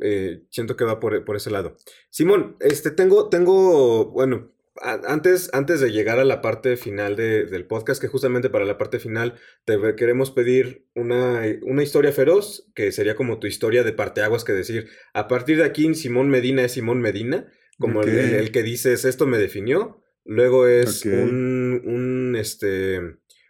[0.00, 1.76] Eh, siento que va por, por ese lado.
[2.10, 7.66] Simón, este, tengo, tengo, bueno, antes, antes de llegar a la parte final de- del
[7.66, 12.92] podcast, que justamente para la parte final te queremos pedir una, una historia feroz, que
[12.92, 16.72] sería como tu historia de parteaguas, que decir, a partir de aquí Simón Medina es
[16.72, 20.02] Simón Medina, como el- el, que dices, esto me definió.
[20.24, 23.00] Luego es un, un, este,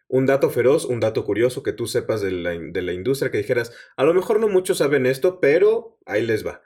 [0.06, 3.38] un dato feroz, un dato curioso que tú sepas de la, de la industria, que
[3.38, 6.62] dijeras, a lo mejor no muchos saben esto, pero ahí les va.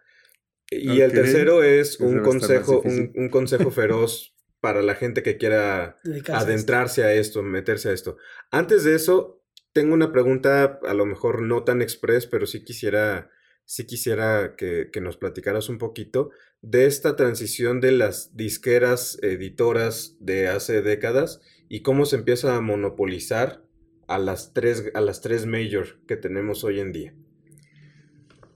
[0.71, 5.99] Y el tercero es un consejo, un, un consejo feroz para la gente que quiera
[6.05, 6.47] Dedicarse a esto.
[6.47, 8.17] adentrarse a esto, meterse a esto.
[8.53, 13.29] Antes de eso, tengo una pregunta, a lo mejor no tan express, pero sí quisiera,
[13.65, 20.17] sí quisiera que, que nos platicaras un poquito de esta transición de las disqueras editoras
[20.21, 23.65] de hace décadas y cómo se empieza a monopolizar
[24.07, 27.15] a las tres, a las tres major que tenemos hoy en día.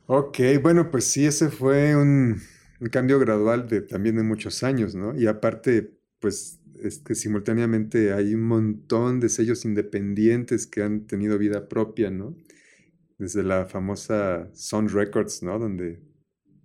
[0.06, 2.40] Ok, bueno, pues sí, ese fue un,
[2.80, 5.16] un cambio gradual de también de muchos años, ¿no?
[5.18, 11.38] Y aparte, pues es que simultáneamente hay un montón de sellos independientes que han tenido
[11.38, 12.36] vida propia, ¿no?
[13.18, 15.58] Desde la famosa Sound Records, ¿no?
[15.58, 16.00] Donde,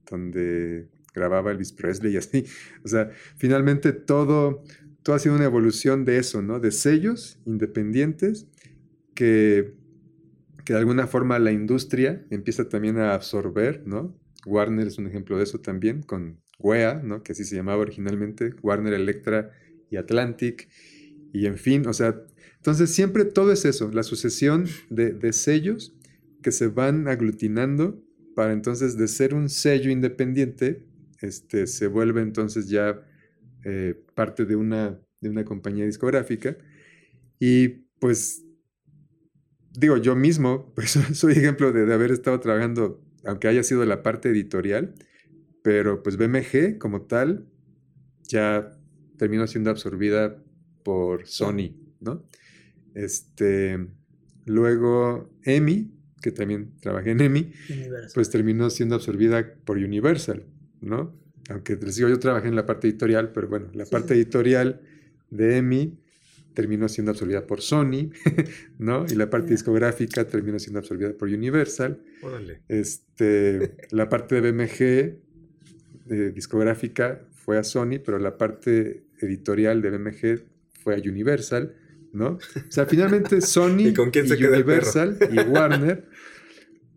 [0.09, 2.45] donde grababa Elvis Presley y así.
[2.83, 4.63] O sea, finalmente todo,
[5.03, 6.59] todo ha sido una evolución de eso, ¿no?
[6.59, 8.47] De sellos independientes
[9.15, 9.73] que,
[10.65, 14.20] que de alguna forma la industria empieza también a absorber, ¿no?
[14.45, 17.23] Warner es un ejemplo de eso también, con WEA, ¿no?
[17.23, 19.51] Que así se llamaba originalmente, Warner Electra
[19.89, 20.69] y Atlantic,
[21.33, 22.21] y en fin, o sea,
[22.57, 25.95] entonces siempre todo es eso, la sucesión de, de sellos
[26.41, 28.03] que se van aglutinando
[28.35, 30.85] para entonces de ser un sello independiente,
[31.21, 33.01] este, se vuelve entonces ya
[33.63, 36.57] eh, parte de una, de una compañía discográfica.
[37.39, 37.67] Y
[37.99, 38.43] pues,
[39.71, 44.03] digo, yo mismo, pues soy ejemplo de, de haber estado trabajando, aunque haya sido la
[44.03, 44.93] parte editorial,
[45.63, 47.45] pero pues BMG como tal
[48.27, 48.71] ya
[49.17, 50.41] terminó siendo absorbida
[50.83, 52.23] por Sony, ¿no?
[52.93, 53.87] Este,
[54.45, 58.11] luego EMI, que también trabajé en EMI, Universal.
[58.13, 60.45] pues terminó siendo absorbida por Universal,
[60.81, 61.15] ¿no?
[61.49, 64.21] Aunque les digo, yo trabajé en la parte editorial, pero bueno, la Sí, parte sí.
[64.21, 64.81] editorial
[65.29, 65.99] de EMI
[66.53, 68.11] terminó siendo absorbida por Sony,
[68.77, 69.05] ¿no?
[69.09, 72.01] Y la parte discográfica terminó siendo absorbida por Universal.
[72.21, 72.61] Órale.
[72.67, 79.91] Este, la parte de BMG eh, discográfica fue a Sony, pero la parte editorial de
[79.91, 80.43] BMG
[80.83, 81.75] fue a Universal,
[82.11, 82.37] ¿no?
[82.55, 86.07] O sea, finalmente Sony ¿Y con quién se queda el Universal y Warner,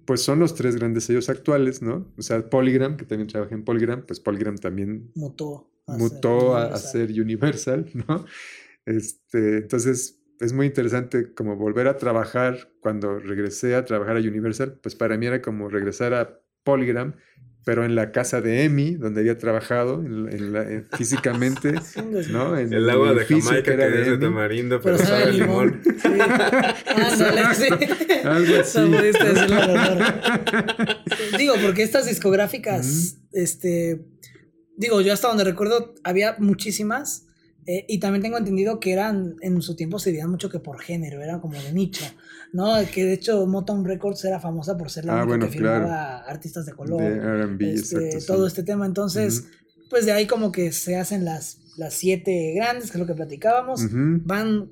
[0.05, 2.13] pues son los tres grandes sellos actuales, ¿no?
[2.17, 5.71] O sea, Polygram, que también trabaja en Polygram, pues Polygram también Mutó.
[5.87, 6.91] a mutó a, a Universal.
[6.91, 8.27] ser Universal, ¿no?
[8.87, 14.79] Este, entonces es muy interesante como volver a trabajar cuando regresé a trabajar a Universal,
[14.83, 17.15] pues para mí era como regresar a Polygram,
[17.65, 21.73] pero en la casa de Emi, donde había trabajado en en la- en- físicamente.
[22.31, 22.59] ¿no?
[22.59, 25.81] En El agua de Jamaica que, era es de tamarindo, pero, Pero sabe a limón.
[25.85, 26.09] Sí.
[26.11, 27.69] Ándale, sí.
[28.25, 28.81] Algo así.
[28.81, 29.99] Mejor.
[31.39, 34.05] Digo, porque estas discográficas, este,
[34.77, 37.24] digo, yo hasta donde recuerdo había muchísimas.
[37.67, 40.81] Eh, y también tengo entendido que eran, en su tiempo se dividían mucho que por
[40.81, 42.05] género, era como de nicho,
[42.53, 42.75] ¿no?
[42.93, 45.85] Que de hecho Motown Records era famosa por ser la Ah, única bueno, que claro.
[45.85, 47.01] firmaba artistas de color.
[47.01, 48.21] De R&B, este, exacto.
[48.21, 48.27] sí.
[48.27, 48.87] todo este tema.
[48.87, 49.45] Entonces,
[49.91, 53.15] pues de ahí como que se hacen las, las siete grandes, que es lo que
[53.15, 53.83] platicábamos.
[53.91, 54.71] Van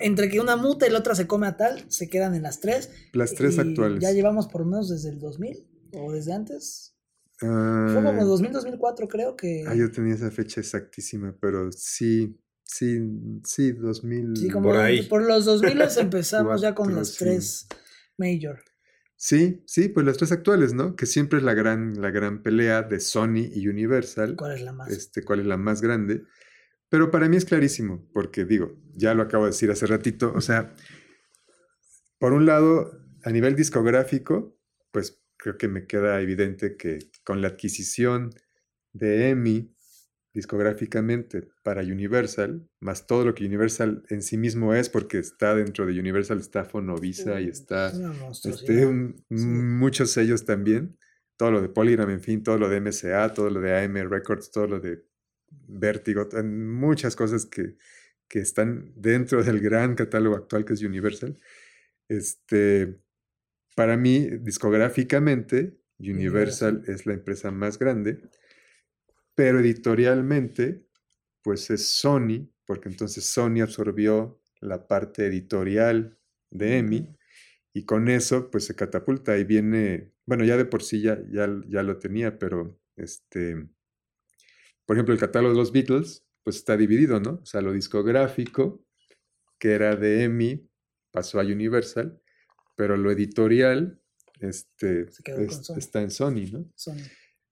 [0.00, 2.60] entre que una muta y la otra se come a tal, se quedan en las
[2.60, 2.90] tres.
[3.12, 4.02] Las tres y actuales.
[4.02, 6.94] Ya llevamos por lo menos desde el 2000 o desde antes.
[7.42, 9.64] Ah, Fue como 2000, 2004 creo que...
[9.66, 13.00] ah, yo tenía esa fecha exactísima, pero sí, sí,
[13.44, 14.36] sí, 2000.
[14.36, 15.02] sí, como por ahí.
[15.02, 17.18] por los 2000 empezamos ya con las sí.
[17.18, 17.68] tres
[18.16, 18.60] major.
[19.20, 20.94] Sí, sí, pues las tres actuales, ¿no?
[20.94, 24.36] Que siempre es la gran, la gran pelea de Sony y Universal.
[24.36, 24.90] ¿Cuál es la más?
[24.90, 26.22] Este, cuál es la más grande.
[26.88, 30.40] Pero para mí es clarísimo, porque digo, ya lo acabo de decir hace ratito, o
[30.40, 30.72] sea,
[32.18, 32.92] por un lado,
[33.24, 34.56] a nivel discográfico,
[34.92, 38.30] pues creo que me queda evidente que con la adquisición
[38.92, 39.74] de EMI
[40.34, 45.86] discográficamente para Universal, más todo lo que Universal en sí mismo es, porque está dentro
[45.86, 47.90] de Universal, está Fonovisa y está
[48.44, 49.34] este, un- sí.
[49.34, 50.96] muchos sellos también,
[51.36, 54.50] todo lo de Polygram, en fin, todo lo de MSA, todo lo de AM Records,
[54.50, 55.04] todo lo de
[55.66, 57.76] Vertigo, en muchas cosas que,
[58.28, 61.36] que están dentro del gran catálogo actual que es Universal.
[62.08, 63.00] Este,
[63.78, 68.20] para mí, discográficamente, Universal es la empresa más grande,
[69.36, 70.84] pero editorialmente,
[71.42, 76.18] pues es Sony, porque entonces Sony absorbió la parte editorial
[76.50, 77.16] de EMI
[77.72, 81.48] y con eso pues se catapulta y viene, bueno, ya de por sí ya, ya,
[81.68, 83.64] ya lo tenía, pero este,
[84.86, 87.38] por ejemplo, el catálogo de los Beatles pues está dividido, ¿no?
[87.44, 88.84] O sea, lo discográfico,
[89.56, 90.68] que era de EMI,
[91.12, 92.20] pasó a Universal,
[92.78, 94.00] pero lo editorial
[94.38, 95.76] este, es- Sony.
[95.78, 96.72] está en Sony, ¿no?
[96.76, 96.96] Son-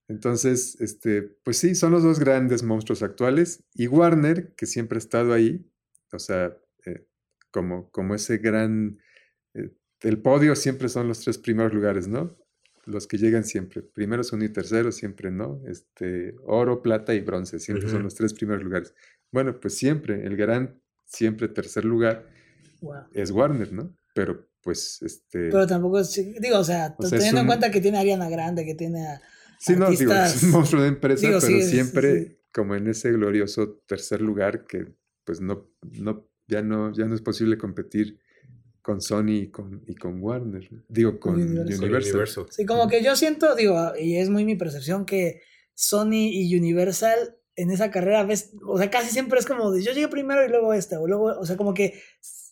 [0.07, 3.65] Entonces, este, pues sí, son los dos grandes monstruos actuales.
[3.73, 5.69] Y Warner, que siempre ha estado ahí,
[6.13, 7.05] o sea, eh,
[7.51, 8.99] como, como ese gran...
[9.53, 12.37] eh, el podio siempre son los tres primeros lugares, ¿no?
[12.85, 13.81] Los que llegan siempre.
[13.81, 15.61] Primero, segundo y tercero, siempre, ¿no?
[15.67, 18.93] Este, oro, plata y bronce, siempre son los tres primeros lugares.
[19.29, 22.29] Bueno, pues siempre, el gran, siempre tercer lugar
[22.79, 23.03] wow.
[23.11, 23.93] es Warner, ¿no?
[24.15, 25.49] Pero pues, este...
[25.49, 28.01] Pero tampoco es, digo, o sea, O sea, es teniendo en cuenta que tiene a
[28.01, 29.21] Ariana Grande, que tiene a...
[29.59, 32.37] Sí, no, digo, es un monstruo de empresa, digo, pero sí, siempre sí.
[32.53, 34.93] como en ese glorioso tercer lugar que
[35.23, 38.19] pues no, no, ya no, ya no es posible competir
[38.81, 41.83] con Sony y con, y con Warner, digo, con Universal.
[41.83, 41.89] Universal.
[41.89, 42.45] Con Universal.
[42.51, 45.41] Sí, como que yo siento, digo, y es muy mi percepción que
[45.73, 49.91] Sony y Universal en esa carrera, ves, o sea, casi siempre es como de yo
[49.91, 51.99] llegué primero y luego este, o luego, o sea, como que,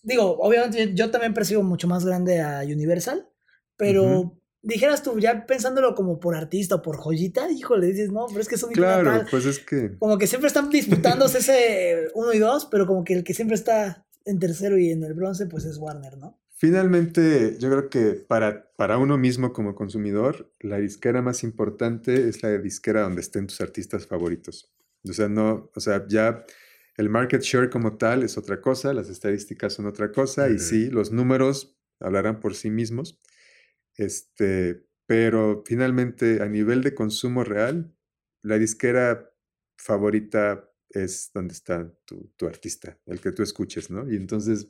[0.01, 3.29] digo, obviamente yo también percibo mucho más grande a Universal,
[3.77, 8.41] pero dijeras tú, ya pensándolo como por artista o por joyita, híjole, dices, no, pero
[8.41, 9.95] es que Sony Claro, pues es que.
[9.99, 13.55] Como que siempre están disputándose ese uno y dos, pero como que el que siempre
[13.55, 16.39] está en tercero y en el bronce, pues es Warner, ¿no?
[16.57, 22.41] Finalmente, yo creo que para, para uno mismo como consumidor, la disquera más importante es
[22.41, 24.74] la disquera donde estén tus artistas favoritos.
[25.09, 26.45] O sea, no, o sea, ya
[26.97, 30.89] el market share como tal es otra cosa, las estadísticas son otra cosa, y sí,
[30.89, 33.19] los números hablarán por sí mismos.
[33.97, 37.93] Este, pero finalmente, a nivel de consumo real,
[38.41, 39.31] la disquera
[39.77, 44.09] favorita es donde está tu, tu artista, el que tú escuches, ¿no?
[44.09, 44.67] Y entonces,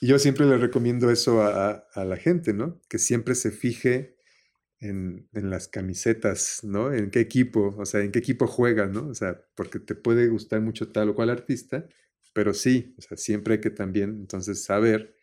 [0.00, 2.80] yo siempre le recomiendo eso a, a la gente, ¿no?
[2.88, 4.13] Que siempre se fije
[4.84, 6.92] en, las camisetas, ¿no?
[6.92, 9.08] En qué equipo, o sea, en qué equipo juega, ¿no?
[9.08, 11.86] O sea, porque te puede gustar mucho tal o cual artista,
[12.32, 15.13] pero sí, o sea, siempre hay que también entonces saber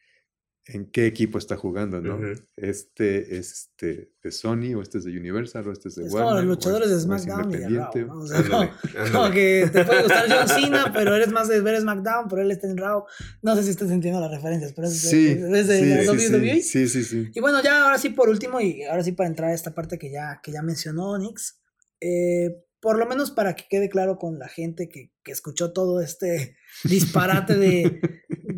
[0.65, 2.19] en qué equipo está jugando, ¿no?
[2.55, 6.13] Este es este de Sony, o este es de Universal, o este es de es
[6.13, 6.29] Warner.
[6.29, 8.43] Como los luchadores de SmackDown y Raw, o sea,
[9.11, 12.51] como, que te puede gustar John Cena, pero eres más de ver SmackDown, pero él
[12.51, 13.05] está en Raw.
[13.41, 16.61] No sé si estás entendiendo las referencias, pero es, sí, de, de sí, WWE.
[16.61, 17.31] Sí, sí, sí.
[17.33, 19.97] Y bueno, ya ahora sí por último, y ahora sí para entrar a esta parte
[19.97, 21.59] que ya, que ya mencionó Onyx,
[22.01, 26.01] eh, por lo menos para que quede claro con la gente que, que escuchó todo
[26.01, 27.99] este disparate de,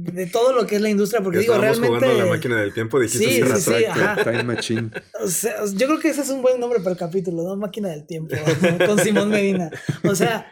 [0.03, 1.87] de, todo lo que es la industria, porque digo, realmente...
[1.87, 4.23] jugando a la máquina del tiempo, dijiste sí, sí, sí, ajá.
[4.23, 4.91] Time Machine.
[5.23, 7.55] O sea, yo creo que ese es un buen nombre para el capítulo, ¿no?
[7.55, 8.35] Máquina del tiempo,
[8.85, 9.71] con Simón Medina.
[10.03, 10.47] O sea,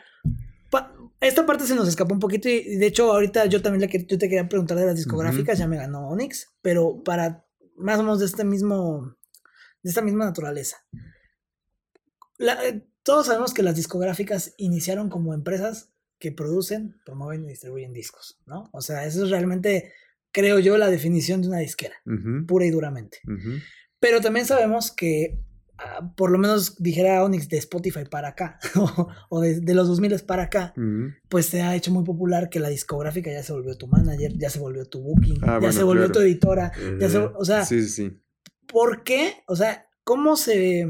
[1.22, 4.18] esta parte se nos escapó un poquito y de hecho ahorita yo también le, yo
[4.18, 7.46] te quería preguntar de las discográficas, ya me ganó Onyx, pero para
[7.78, 9.16] más o menos de este mismo,
[9.84, 10.78] de esta misma naturaleza.
[12.38, 17.92] La, eh, todos sabemos que las discográficas iniciaron como empresas que producen, promueven y distribuyen
[17.92, 18.70] discos, ¿no?
[18.72, 19.92] O sea, eso es realmente,
[20.32, 21.96] creo yo, la definición de una disquera,
[22.48, 23.18] pura y duramente.
[24.00, 25.40] Pero también sabemos que,
[25.80, 28.60] ah, por lo menos dijera Onyx de Spotify para acá,
[29.30, 30.74] o de, los 2000 para acá,
[31.28, 34.52] pues se ha hecho muy popular que la discográfica ya se volvió tu manager, ya
[34.52, 37.90] se volvió tu booking, ah, ya se volvió tu editora, ya se, o sea, sí,
[37.90, 38.16] sí.
[38.68, 39.44] ¿por qué?
[39.48, 40.88] O sea, ¿cómo se,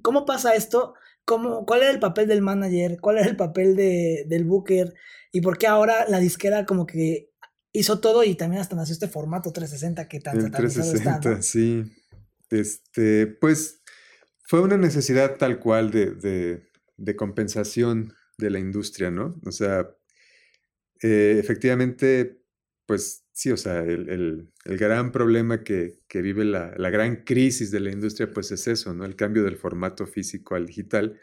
[0.00, 0.94] cómo pasa esto?
[1.26, 4.94] Cómo, cuál era el papel del manager, cuál era el papel de, del booker
[5.32, 7.30] y por qué ahora la disquera como que
[7.72, 11.84] hizo todo y también hasta nació este formato 360 que tan el 360, sí.
[12.48, 13.82] Este, pues
[14.44, 16.62] fue una necesidad tal cual de,
[16.96, 19.34] de, compensación de la industria, ¿no?
[19.44, 19.90] O sea,
[21.02, 22.40] eh, efectivamente,
[22.86, 27.24] pues sí, o sea, el, el, el gran problema que, que vive la, la, gran
[27.24, 29.04] crisis de la industria, pues es eso, ¿no?
[29.04, 31.20] El cambio del formato físico al digital,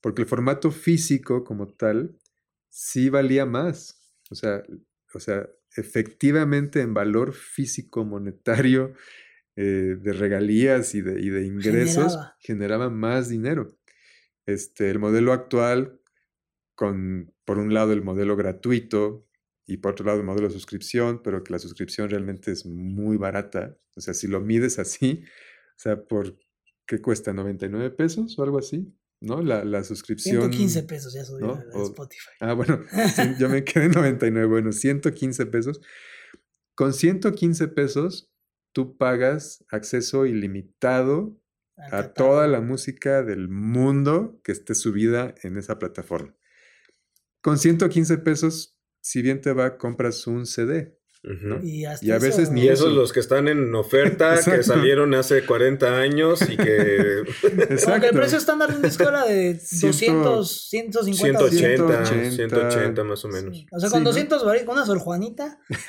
[0.00, 2.18] porque el formato físico como tal
[2.68, 4.62] sí valía más, o sea,
[5.14, 8.94] o sea efectivamente en valor físico monetario
[9.56, 12.36] eh, de regalías y de, y de ingresos generaba.
[12.40, 12.90] generaba.
[12.90, 13.78] más dinero.
[14.46, 16.00] Este, el modelo actual,
[16.74, 19.26] con por un lado el modelo gratuito,
[19.66, 23.16] y por otro lado el modelo de suscripción, pero que la suscripción realmente es muy
[23.16, 23.76] barata.
[23.96, 26.38] O sea, si lo mides así, o sea, ¿por
[26.86, 27.32] qué cuesta?
[27.32, 28.94] ¿99 pesos o algo así?
[29.20, 29.42] ¿No?
[29.42, 30.52] La, la suscripción.
[30.52, 31.62] 115 pesos ya subió ¿no?
[31.72, 32.30] en Spotify.
[32.40, 32.84] Ah, bueno,
[33.40, 34.46] yo me quedé en 99.
[34.46, 35.80] Bueno, 115 pesos.
[36.74, 38.30] Con 115 pesos,
[38.72, 41.40] tú pagas acceso ilimitado
[41.90, 46.34] a toda la música del mundo que esté subida en esa plataforma.
[47.42, 48.75] Con 115 pesos
[49.06, 50.98] si bien te va, compras un CD.
[51.62, 55.98] Y, y, a veces ni esos los que están en oferta, que salieron hace 40
[55.98, 57.20] años y que...
[57.42, 58.06] Exacto.
[58.06, 61.48] el precio estándar de un disco era de 200, 150.
[61.50, 63.64] 180, 180, 180 más o menos.
[63.72, 64.64] O sea, con sí, 200 ¿no?
[64.66, 65.58] con una Sor Juanita,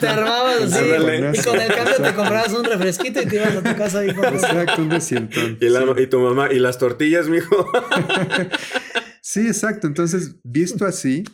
[0.00, 0.84] te armabas así.
[0.84, 4.04] y con el cambio te comprabas un refresquito y te ibas a tu casa.
[4.04, 5.58] Y Exacto, un descientón.
[5.60, 7.70] Y, la, y tu mamá, y las tortillas, mijo.
[9.28, 9.88] Sí, exacto.
[9.88, 11.24] Entonces, visto así,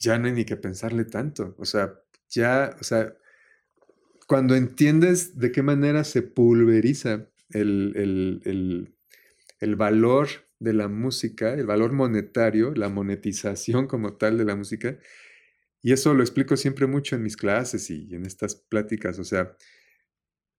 [0.00, 1.54] ya no hay ni que pensarle tanto.
[1.58, 1.94] O sea,
[2.28, 3.16] ya, o sea,
[4.26, 8.96] cuando entiendes de qué manera se pulveriza el, el, el,
[9.60, 10.28] el, valor
[10.58, 14.98] de la música, el valor monetario, la monetización como tal de la música,
[15.82, 19.20] y eso lo explico siempre mucho en mis clases y en estas pláticas.
[19.20, 19.56] O sea,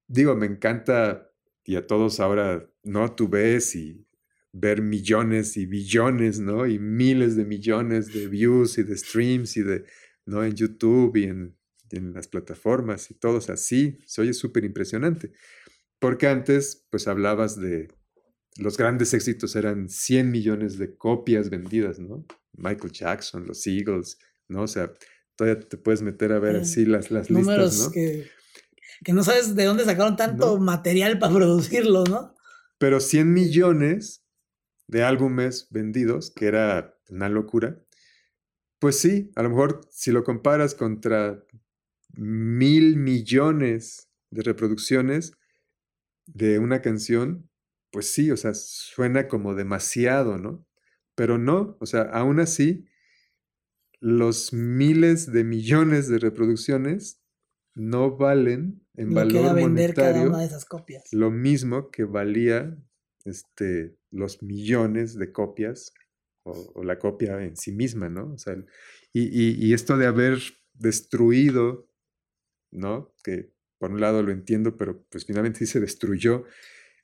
[0.08, 1.30] digo, me encanta,
[1.66, 3.14] y a todos ahora, ¿no?
[3.14, 4.07] Tú ves y
[4.52, 6.66] ver millones y billones, ¿no?
[6.66, 9.86] Y miles de millones de views y de streams y de,
[10.26, 10.44] ¿no?
[10.44, 11.58] En YouTube y en,
[11.92, 15.32] en las plataformas y todo, así, se oye súper impresionante.
[16.00, 17.88] Porque antes, pues hablabas de
[18.58, 22.26] los grandes éxitos eran 100 millones de copias vendidas, ¿no?
[22.54, 24.18] Michael Jackson, los Eagles,
[24.48, 24.64] ¿no?
[24.64, 24.92] O sea,
[25.36, 27.92] todavía te puedes meter a ver así las, las listas, ¿no?
[27.92, 28.28] Que,
[29.04, 32.36] que, no sabes de dónde sacaron tanto material para producirlo, ¿no?
[32.80, 34.24] Pero 100 millones
[34.88, 37.82] de álbumes vendidos, que era una locura,
[38.80, 41.44] pues sí, a lo mejor si lo comparas contra
[42.14, 45.34] mil millones de reproducciones
[46.26, 47.50] de una canción,
[47.92, 50.66] pues sí, o sea, suena como demasiado, ¿no?
[51.16, 52.86] Pero no, o sea, aún así,
[54.00, 57.24] los miles de millones de reproducciones
[57.74, 61.12] no valen en valor monetario de esas copias.
[61.12, 62.78] lo mismo que valía
[63.28, 65.94] este, los millones de copias
[66.44, 68.34] o, la copia en sí misma, ¿no?
[68.34, 68.56] O sea,
[69.14, 70.40] y, y, esto de haber
[70.74, 71.90] destruido,
[72.72, 73.14] ¿no?
[73.24, 76.46] Que por un lado lo entiendo, pero pues finalmente sí se destruyó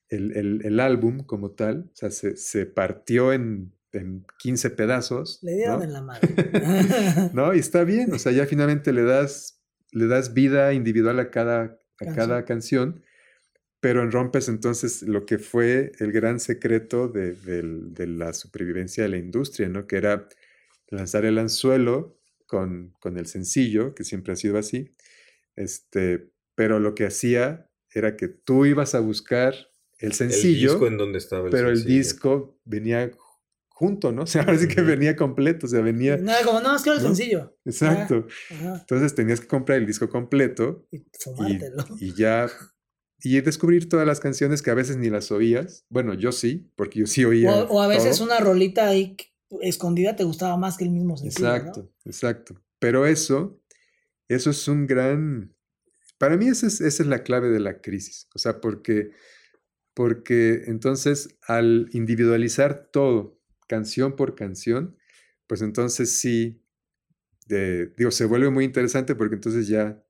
[0.10, 5.40] el, el, álbum como tal, o sea, se, se partió en, en, 15 pedazos.
[5.42, 6.30] Le dieron en la madre.
[7.34, 7.54] ¿No?
[7.54, 9.62] Y está bien, o sea, ya finalmente le das,
[9.92, 12.16] le das vida individual a cada, a canción.
[12.16, 13.04] cada canción,
[13.84, 19.18] pero rompes entonces lo que fue el gran secreto de, de, la supervivencia de la
[19.18, 19.88] industria, ¿no?
[19.88, 20.30] Que era
[20.88, 22.18] lanzar el anzuelo
[22.48, 24.96] con, con el sencillo, que siempre ha sido así,
[25.58, 29.54] este, pero lo que hacía era que tú ibas a buscar
[30.00, 30.70] el sencillo.
[30.70, 33.12] El disco en donde estaba el Pero el disco venía
[33.68, 34.22] junto, ¿no?
[34.24, 36.16] O sea, ahora sí que venía completo, o sea, venía...
[36.16, 37.58] No, como, no, es que era el sencillo.
[37.66, 38.28] Exacto.
[38.50, 40.88] Entonces tenías que comprar el disco completo.
[40.90, 41.86] Y fumártelo.
[42.00, 42.50] Y, ya...
[43.24, 45.86] Y descubrir todas las canciones que a veces ni las oías.
[45.90, 47.64] Bueno, yo sí, porque yo sí oía.
[47.64, 49.16] O, a veces una rolita ahí
[49.62, 51.56] escondida te gustaba más que el mismo sencillo.
[51.56, 52.62] Exacto, exacto.
[52.80, 53.62] Pero eso,
[54.28, 55.56] eso es un gran...
[56.18, 58.28] Para mí esa es, esa es la clave de la crisis.
[58.36, 59.12] O sea, porque
[59.94, 64.98] porque entonces al individualizar todo, canción por canción,
[65.48, 66.62] pues entonces sí,
[67.48, 70.04] digo, se vuelve muy interesante porque entonces ya,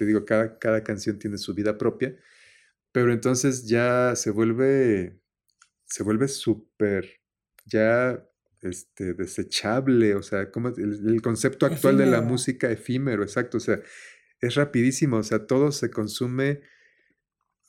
[0.00, 2.16] te digo, cada, cada canción tiene su vida propia,
[2.90, 5.20] pero entonces ya se vuelve,
[5.84, 7.20] se vuelve súper,
[7.66, 8.26] ya
[8.62, 13.78] este, desechable, o sea, como el, concepto actual de la música efímero, exacto, o sea,
[14.40, 16.62] es rapidísimo, o sea, todo se consume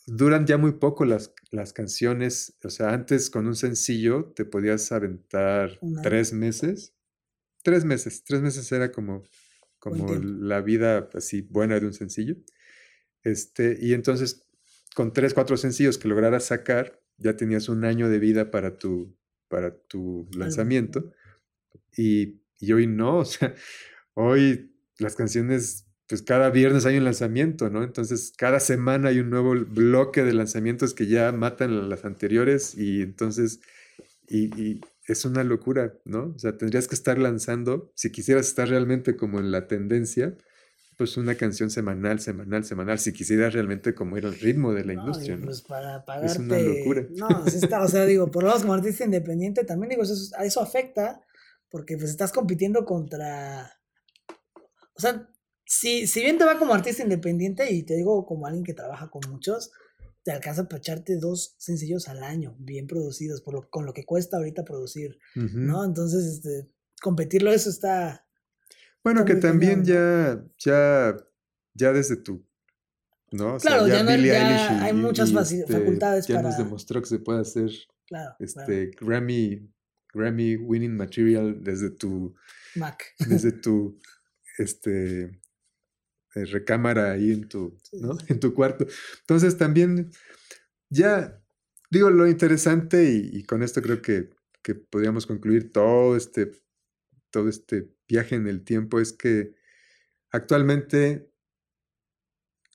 [0.07, 2.57] duran ya muy poco las, las canciones.
[2.63, 6.95] O sea, antes con un sencillo te podías aventar tres meses.
[7.61, 8.23] Tres meses.
[8.23, 9.23] Tres meses era como,
[9.81, 12.37] como la vida así buena de un sencillo.
[13.23, 14.47] Este, y entonces,
[14.95, 19.17] con tres, cuatro sencillos que lograras sacar, ya tenías un año de vida para tu,
[19.49, 21.11] para tu lanzamiento.
[21.97, 23.55] Y, y hoy no, o sea,
[24.13, 27.83] hoy las canciones pues cada viernes hay un lanzamiento, ¿no?
[27.83, 33.01] Entonces cada semana hay un nuevo bloque de lanzamientos que ya matan las anteriores y
[33.01, 33.61] entonces,
[34.27, 36.33] y, es una locura, ¿no?
[36.35, 40.37] O sea, tendrías que estar lanzando, si quisieras estar realmente como en la tendencia,
[40.97, 44.93] pues una canción semanal, semanal, semanal, si quisieras realmente como ir al ritmo de la
[44.93, 45.45] industria, ¿no?
[45.45, 46.31] Pues para pagarte...
[46.31, 47.07] Es una locura.
[47.09, 50.61] No, está, o sea, digo, por lo menos como artista independiente también digo, eso, eso
[50.61, 51.21] afecta
[51.69, 53.79] porque pues estás compitiendo contra...
[54.93, 55.27] O sea,
[55.65, 59.09] si, si bien te va como artista independiente y te digo como alguien que trabaja
[59.09, 59.71] con muchos,
[60.23, 64.05] te alcanza para echarte dos sencillos al año, bien producidos, por lo, con lo que
[64.05, 65.83] cuesta ahorita producir, ¿no?
[65.83, 68.25] Entonces, este, competirlo, eso está...
[69.03, 71.17] Bueno, que también ya, ya,
[71.73, 72.45] ya desde tu
[73.31, 73.57] ¿no?
[73.57, 77.71] claro, ya, no, ya hay muchas este, facultades ya nos demostró que se puede hacer
[78.39, 79.71] este Grammy
[80.13, 82.35] Grammy winning material desde tu
[82.75, 83.03] Mac.
[83.19, 83.99] Desde tu
[84.57, 85.40] este
[86.33, 88.17] recámara ahí en tu, ¿no?
[88.27, 88.85] en tu cuarto.
[89.21, 90.11] Entonces también
[90.89, 91.41] ya
[91.91, 94.29] digo lo interesante y, con esto creo que,
[94.63, 96.51] que, podríamos concluir todo este,
[97.29, 99.53] todo este viaje en el tiempo es que
[100.31, 101.29] actualmente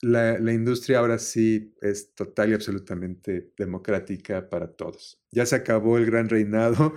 [0.02, 5.22] la, la, industria ahora sí es total y absolutamente democrática para todos.
[5.30, 6.94] Ya se acabó el gran reinado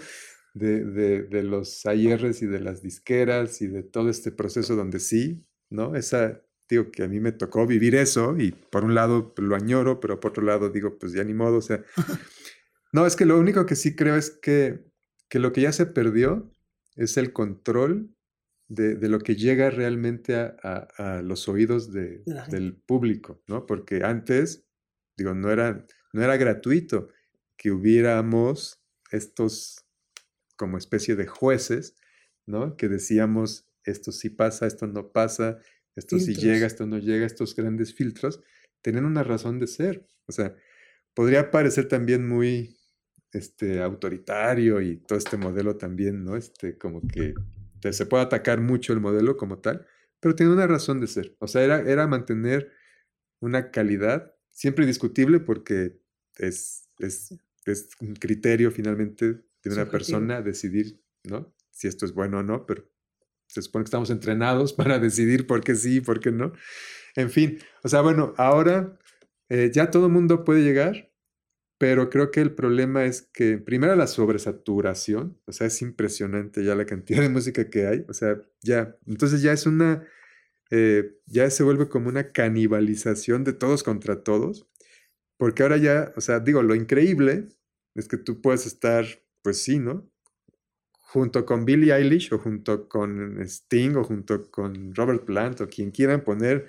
[0.54, 5.00] de, de, de los AIRs y de las disqueras y de todo este proceso donde
[5.00, 5.96] sí, ¿no?
[5.96, 10.00] Esa digo que a mí me tocó vivir eso y por un lado lo añoro,
[10.00, 11.84] pero por otro lado digo, pues ya ni modo, o sea,
[12.94, 14.86] no, es que lo único que sí creo es que,
[15.28, 16.54] que lo que ya se perdió
[16.96, 18.16] es el control
[18.68, 20.56] de, de lo que llega realmente a,
[20.98, 23.66] a, los oídos de, del público, ¿no?
[23.66, 24.68] Porque antes,
[25.18, 27.10] digo, no era, no era gratuito
[27.58, 28.80] que hubiéramos
[29.12, 29.86] estos
[30.56, 31.96] como especie de jueces,
[32.46, 32.78] ¿no?
[32.78, 35.60] Que decíamos, esto sí pasa, esto no pasa,
[36.00, 38.42] esto si llega, esto no llega, estos grandes filtros,
[38.82, 40.08] tienen una razón de ser.
[40.26, 40.56] O sea,
[41.14, 42.76] podría parecer también muy,
[43.32, 46.36] este, autoritario y todo este modelo también, ¿no?
[46.36, 47.34] Este, como que
[47.92, 49.86] se puede atacar mucho el modelo como tal,
[50.20, 51.36] pero tiene una razón de ser.
[51.40, 52.72] O sea, era, era mantener
[53.40, 56.02] una calidad siempre discutible porque
[56.38, 57.36] es, es,
[57.66, 61.54] es un criterio finalmente de una persona decidir, ¿no?
[61.72, 62.90] Si esto es bueno o no, pero
[63.50, 66.54] se supone que estamos entrenados para decidir por qué sí y por qué no.
[67.16, 68.98] En fin, o sea, bueno, ahora
[69.50, 71.12] eh, ya todo el mundo puede llegar,
[71.80, 76.76] pero creo que el problema es que primero la sobresaturación, o sea, es impresionante ya
[76.76, 80.08] la cantidad de música que hay, o sea, ya, entonces ya es una,
[80.72, 84.68] eh, ya se vuelve como una canibalización de todos contra todos,
[85.38, 87.48] porque ahora ya, o sea, digo, lo increíble
[87.96, 89.06] es que tú puedes estar,
[89.42, 90.10] pues sí, ¿no?
[91.12, 95.92] Junto con Billie Eilish o junto con Sting o junto con Robert Plant o quien
[95.92, 96.68] quieran poner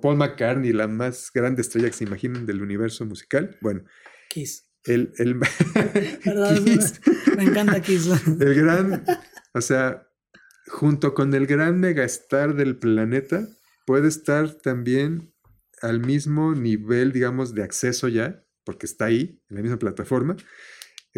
[0.00, 3.56] Paul McCartney, la más grande estrella que se imaginen del universo musical.
[3.60, 3.84] Bueno,
[4.28, 4.64] Kiss.
[4.84, 5.34] El, el
[7.36, 8.08] Me encanta Kiss.
[8.40, 9.04] El gran,
[9.52, 10.08] o sea,
[10.68, 13.46] junto con el gran megastar del planeta,
[13.86, 15.34] puede estar también
[15.82, 20.36] al mismo nivel, digamos, de acceso ya, porque está ahí, en la misma plataforma,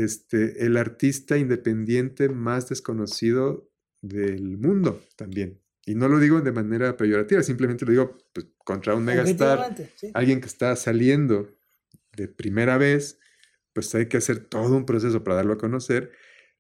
[0.04, 3.70] este, el artista independiente más desconocido
[4.02, 5.60] del mundo también.
[5.86, 9.74] Y no lo digo de manera peyorativa, simplemente lo digo pues, contra un megastar,
[10.14, 11.48] alguien que está saliendo
[12.16, 13.18] de primera vez,
[13.72, 16.12] pues hay que hacer todo un proceso para darlo a conocer.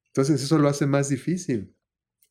[0.06, 1.76] Entonces eso lo hace más difícil.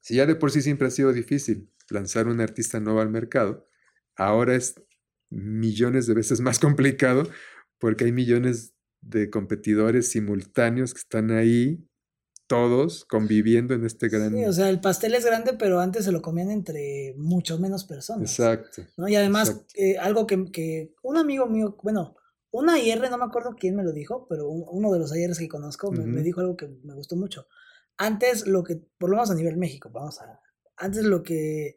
[0.02, 3.68] Si ya de por sí siempre ha sido difícil lanzar un artista nuevo al mercado,
[4.16, 4.82] ahora es
[5.30, 7.30] millones de veces más complicado
[7.78, 11.86] porque hay millones de competidores simultáneos que están ahí
[12.50, 14.34] todos conviviendo en este gran...
[14.34, 17.86] Sí, o sea, el pastel es grande, pero antes se lo comían entre mucho menos
[17.86, 18.32] personas.
[18.32, 18.82] Exacto.
[18.98, 19.08] ¿no?
[19.08, 22.16] Y además, eh, algo que, que, un amigo mío, bueno,
[22.52, 25.48] un AIR, no me acuerdo quién me lo dijo, pero uno de los AIRs que
[25.48, 27.48] conozco me, dijo algo que me gustó mucho.
[27.98, 30.42] Antes lo que, por lo menos a nivel México, vamos a...
[30.76, 31.76] Antes lo que,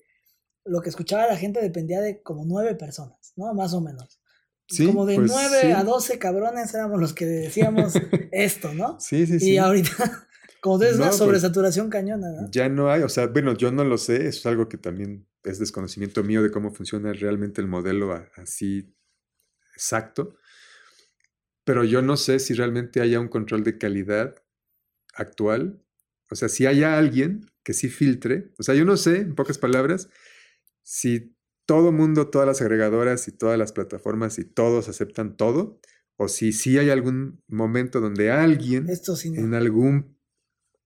[0.64, 3.52] lo que escuchaba la gente dependía de como nueve personas, ¿no?
[3.52, 4.21] Más o menos.
[4.68, 7.94] Sí, como de pues nueve a doce cabrones éramos los que decíamos
[8.32, 8.98] esto, ¿no?
[9.00, 9.52] Sí, sí, sí.
[9.52, 10.26] Y ahorita
[10.60, 12.50] como es una pues, sobresaturación cañona, ¿no?
[12.50, 15.26] Ya no hay, o sea, bueno, yo no lo sé, eso es algo que también
[15.44, 18.94] es desconocimiento mío de cómo funciona realmente el modelo así
[19.74, 20.36] exacto,
[21.64, 24.36] pero yo no sé si realmente haya un control de calidad
[25.14, 25.82] actual,
[26.30, 29.58] o sea, si haya alguien que sí filtre, o sea, yo no sé, en pocas
[29.58, 30.08] palabras,
[30.82, 31.34] si
[31.72, 35.80] todo mundo, todas las agregadoras y todas las plataformas y todos aceptan todo,
[36.16, 38.86] o si sí hay algún momento donde alguien
[39.24, 40.18] en algún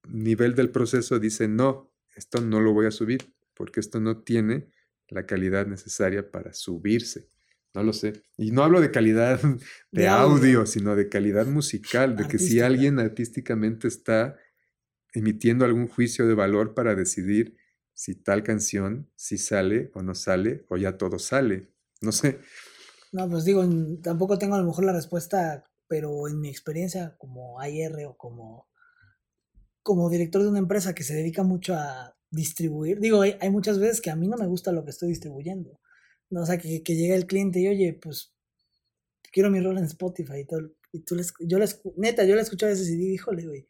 [0.09, 4.68] nivel del proceso dice, no, esto no lo voy a subir, porque esto no tiene
[5.09, 7.30] la calidad necesaria para subirse.
[7.74, 8.22] No lo sé.
[8.37, 9.41] Y no hablo de calidad
[9.91, 14.37] de, audio, sino de calidad musical, de que si alguien artísticamente está
[15.12, 17.57] emitiendo algún juicio de valor para decidir
[17.97, 21.72] si tal canción, si sale o no sale, o ya todo sale.
[22.03, 22.38] No sé.
[23.11, 23.64] No, pues digo,
[24.03, 28.68] tampoco tengo a lo mejor la respuesta, pero en mi experiencia como AR o como
[29.82, 34.01] como director de una empresa que se dedica mucho a distribuir, digo, hay, muchas veces
[34.01, 35.80] que a mí no me gusta lo que estoy distribuyendo.
[36.28, 36.42] ¿no?
[36.42, 38.34] O sea, que, que llega el cliente y, oye, pues
[39.32, 40.72] quiero mi rol en Spotify y todo.
[40.90, 43.68] Y tú les, yo les, neta, yo le escucho a veces y digo, híjole, güey.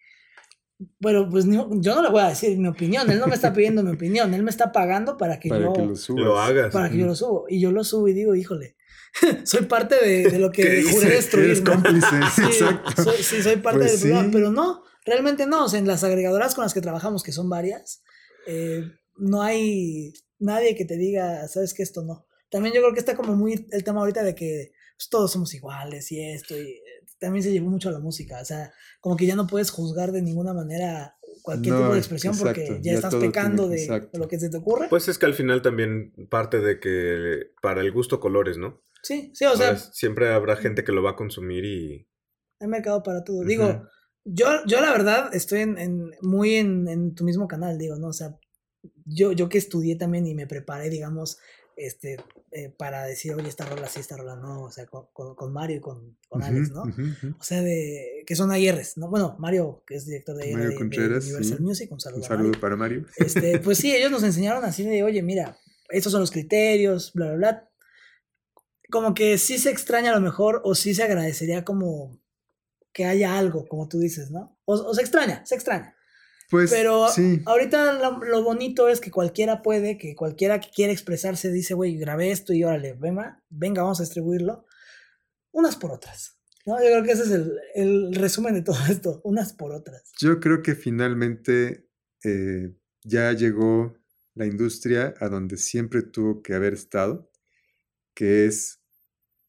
[0.99, 3.83] Bueno, pues yo no le voy a decir mi opinión, él no me está pidiendo
[3.83, 5.73] mi opinión, él me está pagando para que yo
[6.09, 6.73] lo, hagas.
[6.73, 7.47] Para que yo lo subo.
[7.49, 8.77] Y yo lo subo y digo, híjole,
[9.45, 11.47] soy parte de, de lo que juré destruir.
[11.47, 12.17] Eres cómplice,
[12.47, 13.05] exacto.
[13.05, 16.03] Soy, sí, soy parte pues del programa, pero no, Realmente no, o sea, en las
[16.03, 18.03] agregadoras con las que trabajamos, que son varias,
[18.49, 18.83] eh,
[19.15, 22.27] no hay nadie que te diga, sabes que esto no.
[22.51, 25.55] También yo creo que está como muy el tema ahorita de que pues, todos somos
[25.55, 26.83] iguales y esto, y
[27.19, 30.13] también se llevó mucho a la música, o sea, como que ya no puedes juzgar
[30.13, 34.51] de ninguna manera cualquier tipo de expresión porque ya, estás pecando de, lo que se
[34.51, 34.89] te ocurre.
[34.91, 38.83] Pues es que al final también parte de que para el gusto colores, ¿no?
[39.03, 39.77] Sí, sí, o sea.
[39.77, 42.09] Siempre habrá gente que lo va a consumir y.
[42.59, 43.45] Hay mercado para todo.
[43.45, 43.87] Digo,
[44.25, 48.09] yo, yo la verdad estoy en, muy en, tu mismo canal, digo, ¿no?
[48.09, 48.37] O sea,
[49.05, 51.39] yo, yo que estudié también y me preparé, digamos,
[51.77, 52.17] este,
[52.59, 55.77] eh, para decir, oye, esta rola sí, esta rola no, o sea, con, con, Mario
[55.77, 56.85] y con, con Alex, ¿no?
[57.39, 59.11] O sea, de, que son ARs, ¿no?
[59.11, 63.05] Bueno, Mario, que es director de, Mario Universal Music, un saludo, un saludo para Mario.
[63.19, 65.59] Este, pues sí, ellos nos enseñaron así de, oye, mira,
[65.91, 67.71] estos son los criterios, bla, bla, bla.
[68.91, 72.19] Como que sí se extraña a lo mejor, o sí se agradecería como
[72.95, 74.59] que haya algo, como tú dices, ¿no?
[74.65, 75.95] O, se extraña, se extraña.
[76.49, 77.07] Pues, Pero
[77.47, 82.31] ahorita lo, bonito es que cualquiera puede, que cualquiera que quiera expresarse dice, güey, grabé
[82.31, 84.65] esto y órale, venga, venga, vamos a distribuirlo.
[85.51, 86.39] Unas por otras.
[86.65, 87.31] No, yo creo que ese es
[87.75, 90.13] el, resumen de todo esto, unas por otras.
[90.21, 91.89] Yo creo que finalmente
[92.23, 93.97] eh, ya llegó
[94.35, 97.31] la industria a donde siempre tuvo que haber estado,
[98.15, 98.81] que es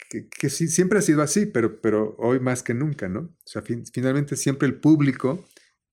[0.10, 3.20] que, sí, siempre ha sido así, pero, pero hoy más que nunca, ¿no?
[3.20, 5.46] O sea, finalmente siempre el público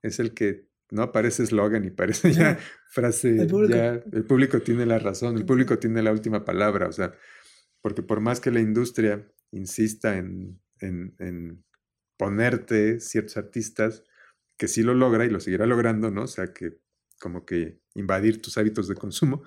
[0.02, 3.74] es el que no parece eslogan y parece ya frase, el público.
[3.74, 7.12] ya el público tiene la razón, el público tiene la última palabra, o sea,
[7.82, 11.64] porque por más que la industria insista en, en, en
[12.16, 14.04] ponerte ciertos artistas,
[14.56, 16.22] que sí lo logra y lo seguirá logrando, ¿no?
[16.22, 16.78] O sea, que
[17.20, 19.42] como que invadir tus hábitos de consumo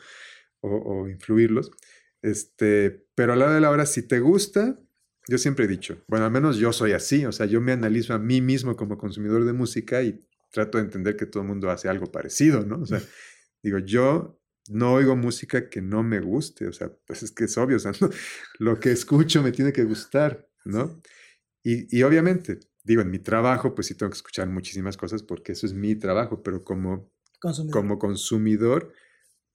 [0.62, 1.72] o, o influirlos,
[2.22, 4.76] este, pero a la hora de la hora, si te gusta,
[5.30, 8.14] yo siempre he dicho, bueno, al menos yo soy así, o sea, yo me analizo
[8.14, 11.70] a mí mismo como consumidor de música y trato de entender que todo el mundo
[11.70, 12.82] hace algo parecido, ¿no?
[12.82, 13.02] O sea,
[13.64, 14.40] digo, yo
[14.70, 17.80] no oigo música que no me guste, o sea, pues es que es obvio, o
[17.80, 17.92] sea,
[18.60, 21.02] lo que escucho me tiene que gustar, ¿no?
[21.64, 25.52] Y, y, obviamente, digo, en mi trabajo, pues sí tengo que escuchar muchísimas cosas porque
[25.52, 27.12] eso es mi trabajo, pero como
[27.72, 28.94] como consumidor,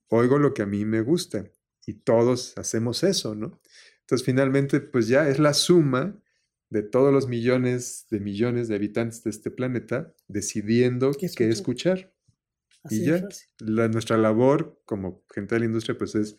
[0.08, 1.50] oigo lo que a mí me gusta
[1.86, 3.60] y todos hacemos eso, ¿no?
[4.00, 6.21] Entonces, finalmente, pues ya es la suma
[6.72, 12.14] de todos los millones de millones de habitantes de este planeta decidiendo qué, escuchar.
[12.88, 16.38] y ya, la, nuestra labor como gente de la industria, pues es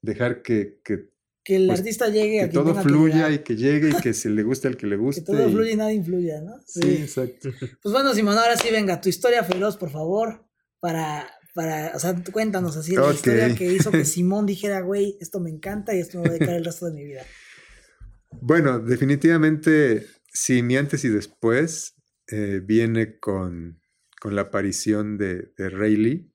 [0.00, 0.80] dejar que...
[0.84, 1.10] Que,
[1.42, 4.30] que el pues, artista llegue a que todo fluya y que llegue y que se
[4.30, 5.22] le guste al que le guste.
[5.22, 6.54] que todo fluya y nada influya, ¿no?
[6.64, 6.80] Sí.
[6.82, 7.48] sí, exacto.
[7.82, 10.46] Pues bueno, Simón, ahora sí venga, tu historia feroz, por favor,
[10.78, 15.40] para, para, o sea, cuéntanos así la historia que hizo que Simón dijera, güey, esto
[15.40, 17.24] me encanta y esto me va a dedicar el resto de mi vida.
[18.30, 21.96] Bueno, definitivamente, sí, mi antes y después
[22.28, 23.80] eh, viene con,
[24.20, 26.30] con, la aparición de, de Rayleigh,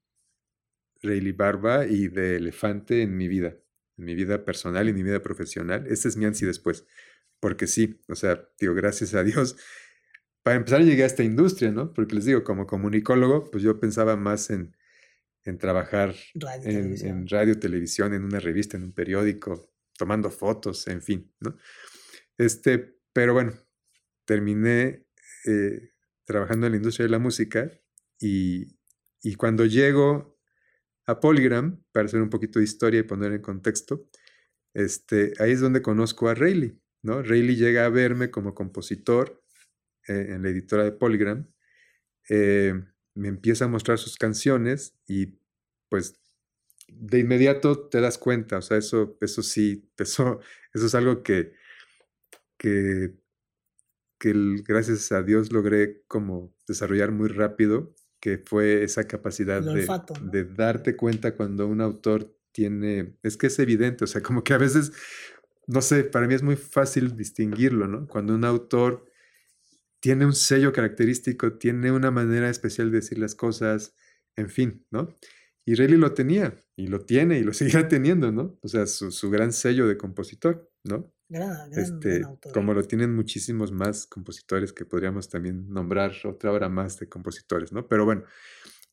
[1.02, 3.56] Rayleigh Barba y de Elefante en mi vida,
[3.98, 5.86] en mi vida personal y en mi vida profesional.
[5.88, 6.86] Ese es mi antes y después,
[7.40, 9.56] porque sí, o sea, digo, gracias a Dios,
[10.42, 11.94] para empezar llegué a esta industria, ¿no?
[11.94, 14.76] Porque les digo, como comunicólogo, pues yo pensaba más en
[15.46, 21.32] en trabajar en, radio, televisión, en una revista, en un periódico, tomando fotos, en fin,
[21.40, 21.58] ¿no?
[22.38, 23.54] Este, pero bueno,
[24.26, 25.06] terminé
[25.46, 25.92] eh,
[26.26, 27.72] trabajando en la industria de la música
[28.20, 28.78] y,
[29.22, 30.40] y, cuando llego
[31.06, 34.08] a Polygram, para hacer un poquito de historia y poner en contexto,
[34.74, 37.22] este, ahí es donde conozco a Rayleigh, ¿no?
[37.22, 39.44] Rayleigh llega a verme como compositor
[40.08, 41.48] eh, en la editora de Polygram.
[42.30, 42.74] Eh,
[43.16, 45.40] me empieza a mostrar sus canciones y
[45.90, 46.20] pues
[47.00, 50.40] de inmediato te das cuenta, o sea, eso, eso sí, eso,
[50.74, 51.54] eso es algo que,
[52.58, 53.14] que,
[54.20, 54.34] que
[54.66, 59.86] gracias a Dios logré como desarrollar muy rápido, que fue esa capacidad de,
[60.22, 64.54] de darte cuenta cuando un autor tiene, es que es evidente, o sea, como que
[64.54, 64.94] a veces,
[65.68, 68.08] no sé, para mí es muy fácil distinguirlo, ¿no?
[68.08, 69.12] Cuando un autor
[70.00, 73.96] tiene un sello característico, tiene una manera especial de decir las cosas,
[74.36, 75.18] en fin, ¿no?
[75.66, 78.58] Y Rayleigh lo tenía, y lo tiene, y lo seguirá teniendo, ¿no?
[78.62, 81.12] O sea, su, gran sello de compositor, ¿no?
[81.72, 82.22] este,
[82.54, 87.72] como lo tienen muchísimos más compositores que podríamos también nombrar otra hora más de compositores,
[87.72, 87.88] ¿no?
[87.88, 88.24] Pero bueno,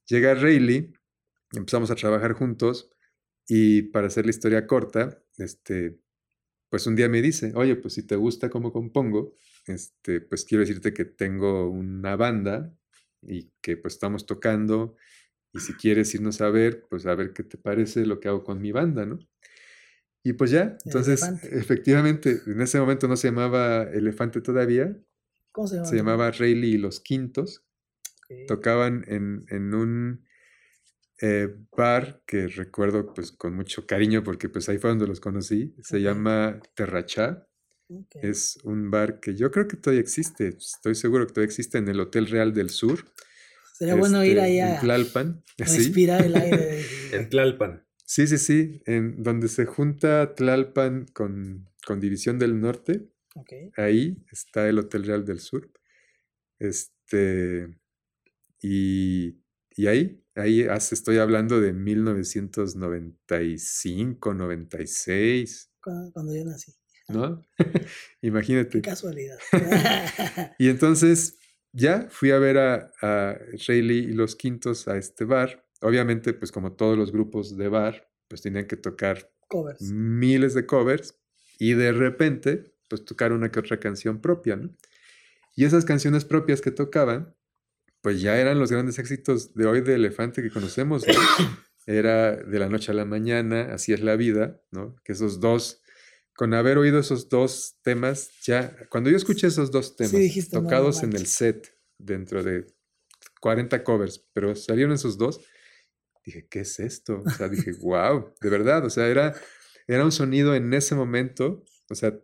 [0.06, 0.90] llega Rayleigh,
[1.52, 2.90] empezamos a trabajar juntos,
[3.52, 5.98] y para hacer la historia corta, este,
[6.68, 9.34] pues un día me dice, oye, pues si te gusta cómo compongo,
[9.66, 12.72] este, pues quiero decirte que tengo una banda
[13.22, 14.94] y que pues estamos tocando
[15.52, 18.44] y si quieres irnos a ver, pues a ver qué te parece lo que hago
[18.44, 19.18] con mi banda, ¿no?
[20.22, 24.96] Y pues ya, entonces efectivamente, en ese momento no se llamaba Elefante todavía.
[25.50, 25.90] ¿Cómo se llamaba?
[25.90, 27.64] Se llamaba Rayleigh y los Quintos.
[28.46, 30.24] Tocaban en, en un
[31.20, 35.74] eh, bar que recuerdo pues con mucho cariño porque pues ahí fue donde los conocí.
[35.82, 37.46] Se llama Terrachá.
[38.22, 41.88] Es un bar que yo creo que todavía existe, estoy seguro que todavía existe en
[41.88, 43.04] el Hotel Real del Sur.
[43.80, 45.42] Sería bueno ir ahí a en Tlalpan.
[45.56, 46.84] respirar el aire.
[47.12, 47.82] en Tlalpan.
[48.04, 53.08] Sí, sí, sí, en donde se junta Tlalpan con, con División del Norte.
[53.78, 55.70] Ahí está el Hotel Real del Sur.
[56.58, 57.74] Este,
[58.60, 59.38] y,
[59.70, 65.70] y ahí, ahí estoy hablando de 1995, 96.
[65.80, 66.74] Cuando, cuando yo nací.
[67.08, 67.42] ¿no?
[68.20, 68.82] Imagínate.
[68.82, 69.38] Qué casualidad.
[70.58, 71.38] y entonces
[71.72, 75.64] ya fui a ver a, a Rayleigh y los Quintos a este bar.
[75.80, 79.30] Obviamente, pues como todos los grupos de bar, pues tenían que tocar
[79.80, 81.18] miles de covers
[81.58, 84.70] y de repente, pues tocar una que otra canción propia, ¿no?
[85.56, 87.34] Y esas canciones propias que tocaban,
[88.00, 91.04] pues ya eran los grandes éxitos de hoy de Elefante que conocemos,
[91.86, 94.94] Era de la noche a la mañana, así es la vida, ¿no?
[95.02, 95.82] Que esos dos
[96.36, 100.14] con haber oído esos dos temas, ya, cuando yo escuché esos dos temas
[100.50, 102.66] tocados en el set, dentro de
[103.40, 105.40] 40 covers, pero salieron esos dos,
[106.24, 107.22] dije, ¿qué es esto?
[107.24, 109.34] O sea, dije, wow, de verdad, o sea, era,
[109.86, 112.18] era un sonido en ese momento, o sea,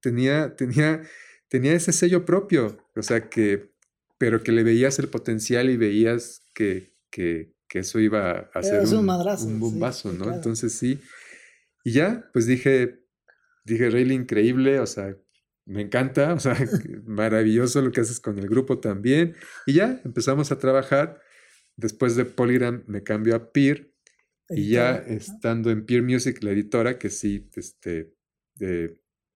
[0.00, 1.02] tenía, tenía,
[1.48, 3.72] tenía ese sello propio, o sea, que,
[4.18, 8.86] pero que le veías el potencial y veías que, que, que eso iba a ser
[8.86, 10.32] un, un, bombazo, ¿no?
[10.32, 11.00] Entonces sí,
[11.86, 12.98] y ya, pues dije,
[13.64, 15.16] dije, Rayleigh, increíble, o sea,
[15.66, 16.56] me encanta, o sea,
[17.06, 19.36] maravilloso lo que haces con el grupo también.
[19.66, 21.22] Y ya empezamos a trabajar.
[21.76, 23.94] Después de Polygram me cambio a Peer.
[24.48, 28.16] Y ya estando en Peer Music, la editora, que sí, este,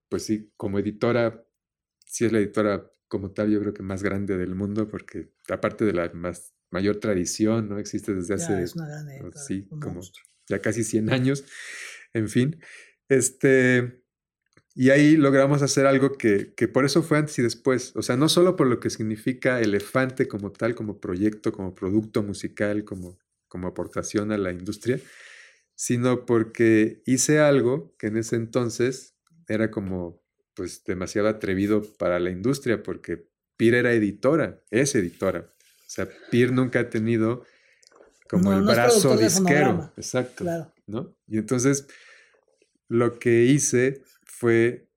[0.09, 1.45] pues sí, como editora,
[2.05, 5.85] sí es la editora como tal, yo creo que más grande del mundo, porque aparte
[5.85, 7.79] de la más, mayor tradición, ¿no?
[7.79, 8.67] Existe desde hace,
[9.47, 10.01] sí, como
[10.49, 11.45] ya casi 100 años,
[12.13, 12.59] en fin.
[13.09, 14.01] Este,
[14.73, 17.93] y ahí logramos hacer algo que, que, por eso fue antes y después.
[17.95, 22.23] O sea, no solo por lo que significa Elefante como tal, como proyecto, como producto
[22.23, 24.99] musical, como, como aportación a la industria,
[25.75, 29.15] sino porque hice algo que en ese entonces
[29.47, 30.21] era como
[30.53, 35.53] pues demasiado atrevido para la industria, porque PIR era editora, es editora.
[35.59, 37.45] O sea, PIR nunca ha tenido
[38.29, 39.91] como el brazo disquero.
[39.97, 40.45] Exacto.
[40.91, 41.15] ¿No?
[41.27, 41.87] Y entonces
[42.87, 44.89] lo que hice fue,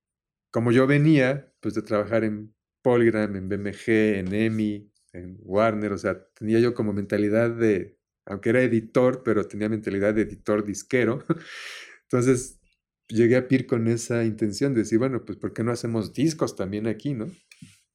[0.50, 5.98] como yo venía, pues de trabajar en Polygram, en BMG, en EMI, en Warner, o
[5.98, 11.24] sea, tenía yo como mentalidad de, aunque era editor, pero tenía mentalidad de editor disquero.
[12.02, 12.60] Entonces
[13.08, 16.56] llegué a PIR con esa intención de decir, bueno, pues ¿por qué no hacemos discos
[16.56, 17.30] también aquí, no?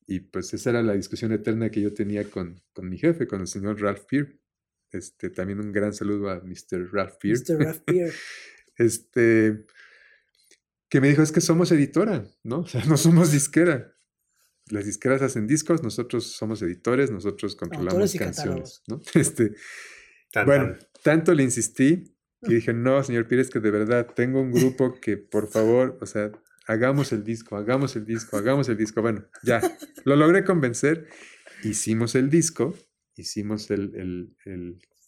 [0.07, 3.41] Y pues esa era la discusión eterna que yo tenía con, con mi jefe, con
[3.41, 4.38] el señor Ralph Peer.
[4.91, 6.91] Este, también un gran saludo a Mr.
[6.91, 7.37] Ralph Peer.
[7.37, 7.63] Mr.
[7.63, 8.13] Ralph Peer.
[8.77, 9.65] este,
[10.89, 12.61] que me dijo, es que somos editora, ¿no?
[12.61, 13.95] O sea, no somos disquera.
[14.67, 19.01] Las disqueras hacen discos, nosotros somos editores, nosotros controlamos canciones, ¿no?
[19.15, 19.55] Este,
[20.45, 24.99] bueno, tanto le insistí que dije, no, señor Pires, que de verdad tengo un grupo
[25.01, 26.31] que, por favor, o sea,
[26.67, 29.01] hagamos el disco, hagamos el disco, hagamos el disco.
[29.01, 29.59] Bueno, ya,
[30.05, 31.07] lo logré convencer,
[31.63, 32.75] hicimos el disco,
[33.19, 34.35] hicimos el,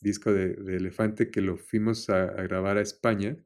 [0.02, 3.38] disco de, Elefante que lo fuimos a grabar a España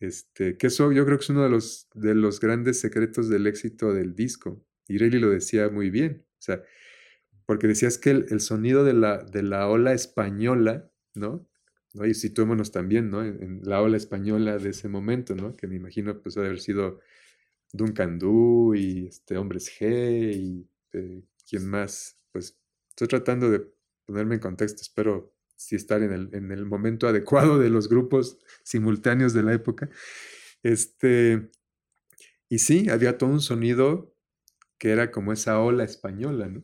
[0.00, 3.46] este, que eso yo creo que es uno de los, de los grandes secretos del
[3.46, 4.64] éxito del disco.
[4.88, 6.24] Y Rayleigh lo decía muy bien.
[6.32, 6.62] O sea,
[7.46, 11.48] porque decías que el, sonido de la, de la ola española, ¿no?
[11.94, 12.06] ¿no?
[12.06, 13.24] Y situémonos también, ¿no?
[13.24, 15.56] En, la ola española de ese momento, ¿no?
[15.56, 17.00] Que me imagino pues haber sido
[17.72, 22.16] Duncan Du y este, Hombres G y eh, quién más.
[22.32, 22.58] Pues
[22.90, 23.66] estoy tratando de
[24.06, 28.38] ponerme en contexto, espero si estar en el, en el, momento adecuado de los grupos
[28.62, 29.90] simultáneos de la época.
[30.62, 31.50] Este,
[32.48, 34.14] y sí, había todo un sonido
[34.78, 36.62] que era como esa ola española, ¿no?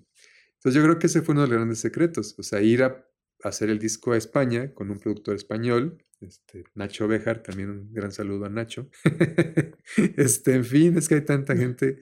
[0.55, 3.05] Entonces yo creo que ese fue uno de los grandes secretos, o sea, ir a,
[3.43, 8.13] hacer el disco a España con un productor español, este, Nacho Bejar, también un gran
[8.13, 8.89] saludo a Nacho.
[10.17, 11.99] este, en fin, es que hay tanta gente,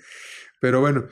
[0.60, 1.08] pero bueno,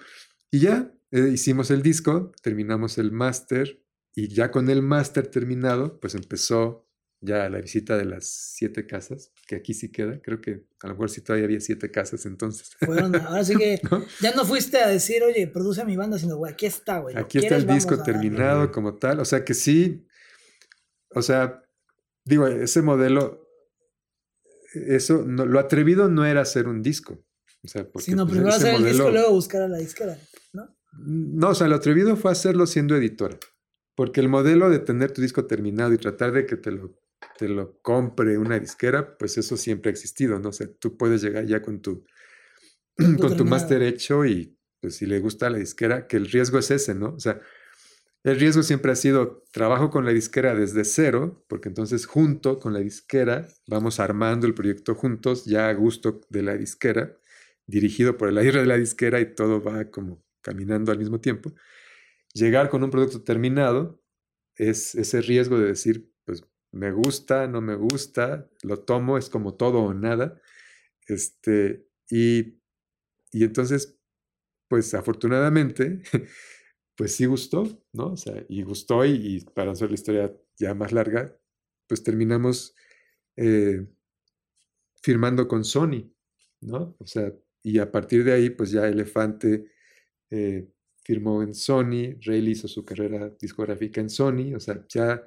[0.51, 3.83] y ya eh, hicimos el disco, terminamos el máster,
[4.19, 6.89] y ya con el máster terminado, pues empezó
[7.21, 10.21] ya la visita de las siete casas, que aquí sí queda.
[10.21, 12.73] Creo que a lo mejor sí todavía había siete casas entonces.
[12.81, 13.81] Fueron, ahora sí que
[14.21, 17.17] ya no fuiste a decir, oye, produce mi banda, sino, güey, aquí está, güey.
[17.17, 19.21] Aquí está el disco terminado como tal.
[19.21, 20.05] O sea que sí,
[21.15, 21.63] o sea,
[22.25, 23.49] digo, ese modelo,
[24.75, 27.25] eso, no, lo atrevido no era hacer un disco.
[27.63, 30.19] O sea, porque, Sino pues, primero hacer el disco y luego buscar a la disquera,
[30.53, 30.77] ¿no?
[31.07, 33.39] No, o sea, lo atrevido fue hacerlo siendo editora.
[33.99, 36.97] Porque el modelo de tener tu disco terminado y tratar de que te lo,
[37.37, 40.51] te lo compre una disquera, pues eso siempre ha existido, ¿no?
[40.51, 42.05] O sea, tú puedes llegar ya con tu,
[43.21, 46.71] con tu máster hecho y pues si le gusta la disquera, que el riesgo es
[46.71, 47.09] ese, ¿no?
[47.15, 47.41] O sea,
[48.23, 52.75] el riesgo siempre ha sido trabajo con la disquera desde cero, porque entonces junto con
[52.75, 57.17] la disquera vamos armando el proyecto juntos, ya a gusto de la disquera,
[57.67, 61.53] dirigido por el aire de la disquera y todo va como caminando al mismo tiempo
[62.39, 64.01] llegar con un producto terminado
[64.57, 69.55] es ese riesgo de decir, pues me gusta, no me gusta, lo tomo, es como
[69.55, 70.41] todo o nada.
[71.07, 72.61] Este, y,
[73.33, 73.99] y entonces,
[74.69, 76.03] pues afortunadamente,
[76.97, 78.13] pues sí gustó, ¿no?
[78.13, 81.37] O sea, y gustó y, para hacer la historia ya más larga,
[81.87, 82.75] pues terminamos
[83.37, 83.87] eh,
[85.03, 86.13] firmando con Sony,
[86.61, 86.97] ¿no?
[86.99, 87.33] O sea,
[87.63, 89.71] y a partir de ahí, pues ya Elefante
[90.31, 90.69] eh,
[91.09, 95.27] firmó en Sony, Rayleigh hizo su carrera discográfica en Sony, o sea, ya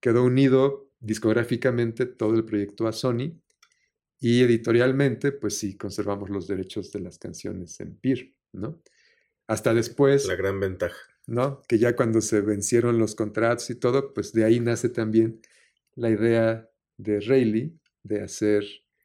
[0.00, 3.38] quedó unido discográficamente todo el proyecto a Sony.
[4.18, 8.80] Y editorialmente, pues sí, conservamos los derechos de las canciones en PIR, ¿no?
[9.46, 10.26] Hasta después.
[10.26, 10.96] La gran ventaja.
[11.26, 11.60] ¿No?
[11.68, 15.42] Que ya cuando se vencieron los contratos y todo, pues de ahí nace también
[15.94, 18.64] la idea de Rayleigh de hacer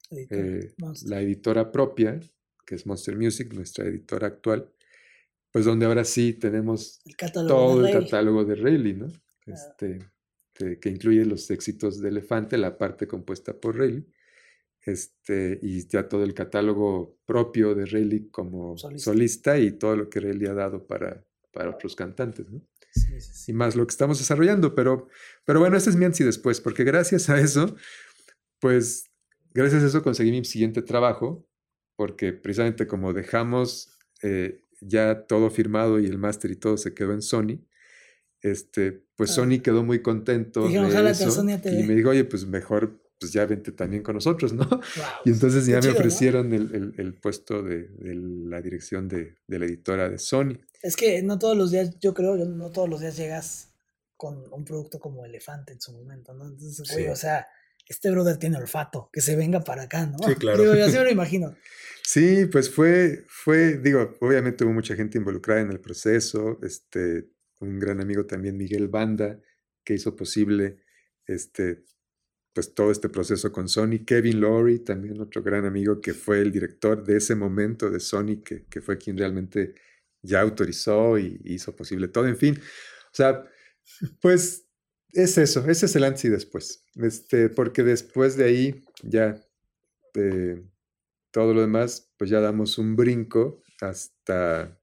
[0.09, 0.71] eh,
[1.03, 2.17] la editora propia,
[2.65, 4.72] que es Monster Music, nuestra editora actual,
[5.53, 6.99] pues donde ahora sí tenemos
[7.47, 9.07] todo el catálogo de Rayleigh, ¿no?
[9.45, 9.99] Este,
[10.53, 14.03] que incluye los éxitos de Elefante, la parte compuesta por Rayleigh,
[14.81, 19.59] este, y ya todo el catálogo propio de Rayleigh como solista.
[19.59, 22.59] y todo lo que Rayleigh ha dado para, para otros cantantes, ¿no?
[23.47, 25.07] Y más lo que estamos desarrollando, pero,
[25.45, 27.75] pero bueno, ese es mi ansi después, porque gracias a eso,
[28.59, 29.05] pues
[29.53, 31.47] gracias a eso conseguí mi siguiente trabajo,
[31.95, 37.13] porque precisamente como dejamos eh, ya todo firmado y el máster y todo se quedó
[37.13, 37.59] en Sony,
[38.41, 39.33] este, pues ah.
[39.35, 43.71] Sony quedó muy contento de eso, y me dijo, oye, pues mejor pues ya vente
[43.71, 44.67] también con nosotros, ¿no?
[45.23, 49.65] y entonces ya me ofrecieron el, el, puesto de, de, la dirección de, de, la
[49.65, 50.59] editora de Sony.
[50.81, 53.73] Es que no todos los días, yo creo, no todos los días llegas
[54.17, 56.47] con un producto como Elefante en su momento, ¿no?
[56.47, 57.47] Entonces, güey, o sea,
[57.87, 60.17] este brother tiene olfato, que se venga para acá, ¿no?
[60.27, 60.61] Sí, claro.
[60.61, 61.55] Digo, yo así me lo imagino.
[62.03, 67.29] Sí, pues fue, fue, digo, obviamente hubo mucha gente involucrada en el proceso, este,
[67.59, 69.39] un gran amigo también, Miguel Banda,
[69.83, 70.79] que hizo posible,
[71.25, 71.85] este,
[72.53, 74.05] pues todo este proceso con Sony.
[74.05, 78.43] Kevin Laurie, también otro gran amigo que fue el director de ese momento de Sony,
[78.43, 79.75] que, que fue quien realmente
[80.21, 82.27] ya autorizó y hizo posible todo.
[82.27, 83.43] En fin, o sea,
[84.21, 84.62] pues
[85.13, 86.85] es eso, ese es el antes y después.
[86.95, 89.39] Este, porque después de ahí ya
[90.15, 90.61] eh,
[91.31, 94.79] todo lo demás, pues ya damos un brinco hasta,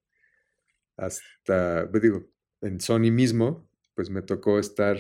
[0.97, 4.99] hasta, pues digo, en Sony mismo, pues me tocó estar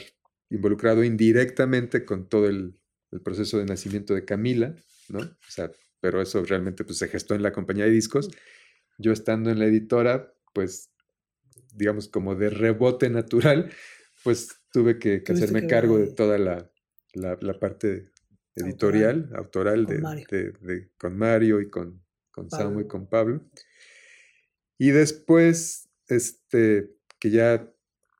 [0.48, 2.76] involucrado indirectamente con todo el,
[3.24, 4.76] proceso de nacimiento de Camila,
[5.08, 5.18] ¿no?
[5.18, 8.30] O sea, pero eso realmente pues, se gestó en la compañía de discos.
[8.98, 10.90] Yo estando en la editora, pues,
[11.74, 13.72] digamos, como de rebote natural,
[14.24, 16.70] pues tuve que, hacerme cargo de toda la,
[17.14, 18.10] la, parte
[18.54, 21.60] editorial, autoral, de, con, Mario.
[21.60, 23.48] y con, con Samu y con Pablo.
[24.78, 27.72] Y después, este, que ya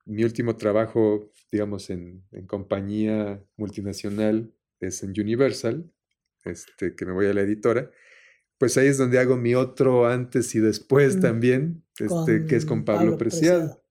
[0.07, 5.91] mi último trabajo digamos, en, compañía multinacional, es en Universal,
[6.45, 7.91] este, que me voy a la editora,
[8.59, 12.65] pues ahí es donde hago mi otro antes y después mm, también, este, que es
[12.65, 13.83] con Pablo, Preciado.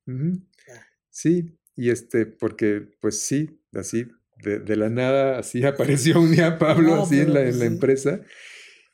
[1.10, 4.08] Sí, y este, porque pues sí, así,
[4.44, 8.22] de, la nada, así apareció un día Pablo, así en la, en la empresa.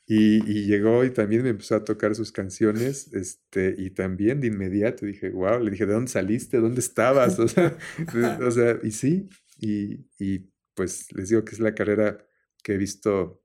[0.08, 5.04] Y, llegó y también me empezó a tocar sus canciones, este, y también de inmediato
[5.04, 6.58] dije, wow, le dije, ¿de dónde saliste?
[6.58, 7.38] ¿Dónde estabas?
[7.40, 7.76] O sea,
[8.40, 9.28] o sea y sí,
[9.58, 12.24] y, y, pues les digo que es la carrera
[12.62, 13.42] que he visto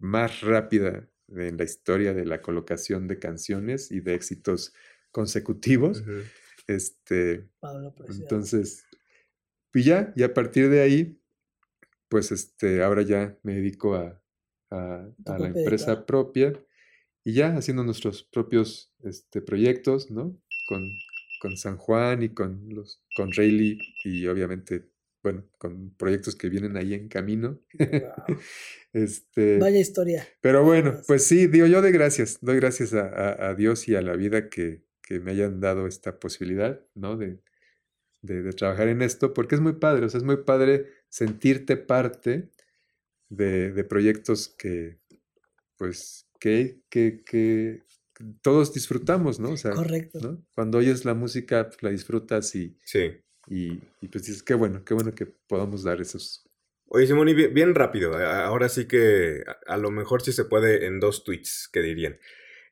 [0.00, 4.72] más rápida en la historia de la colocación de canciones y de éxitos
[5.12, 6.02] consecutivos.
[6.66, 7.48] Este,
[8.08, 8.84] entonces,
[9.74, 11.20] y ya, y a partir de ahí,
[12.08, 14.20] pues este, ahora ya me dedico a,
[14.70, 16.52] a, la empresa propia
[17.24, 20.40] y ya haciendo nuestros propios este, proyectos, ¿no?
[20.68, 20.82] Con,
[21.40, 24.88] con San Juan y con, los, con Rayleigh y obviamente,
[25.22, 27.60] bueno, con proyectos que vienen ahí en camino.
[28.92, 30.26] este, Vaya historia.
[30.40, 34.02] Pero bueno, pues sí, digo yo de gracias, doy gracias a, a, Dios y a
[34.02, 37.16] la vida que, que, me hayan dado esta posibilidad, ¿no?
[37.16, 37.40] De,
[38.22, 41.76] de, de, trabajar en esto, porque es muy padre, o sea, es muy padre sentirte
[41.76, 42.50] parte
[43.28, 44.98] de, proyectos que,
[45.76, 47.82] pues, que, que,
[48.42, 49.50] todos disfrutamos, ¿no?
[49.50, 50.42] O sea, Correcto.
[50.54, 53.12] Cuando oyes la música, pues, la disfrutas y, sí.
[53.48, 53.76] y,
[54.08, 56.44] pues dices, qué bueno, qué bueno que podamos dar esos.
[56.86, 61.24] Oye, Simón, bien, rápido, ahora sí que a, lo mejor sí se puede en dos
[61.24, 62.18] tweets, que dirían.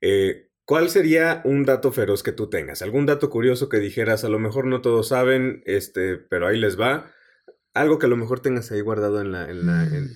[0.00, 2.82] Eh, ¿Cuál sería un dato feroz que tú tengas?
[2.82, 6.78] ¿Algún dato curioso que dijeras, a lo mejor no todos saben, este, pero ahí les
[6.78, 7.10] va?
[7.72, 10.08] Algo que a lo mejor tengas ahí guardado en la, en la, mm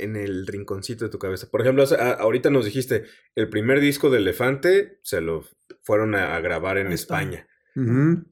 [0.00, 1.48] en el rinconcito de tu cabeza.
[1.50, 1.84] Por ejemplo,
[2.18, 3.04] ahorita nos dijiste,
[3.34, 5.44] el primer disco de Elefante se lo
[5.82, 7.46] fueron a, grabar en España.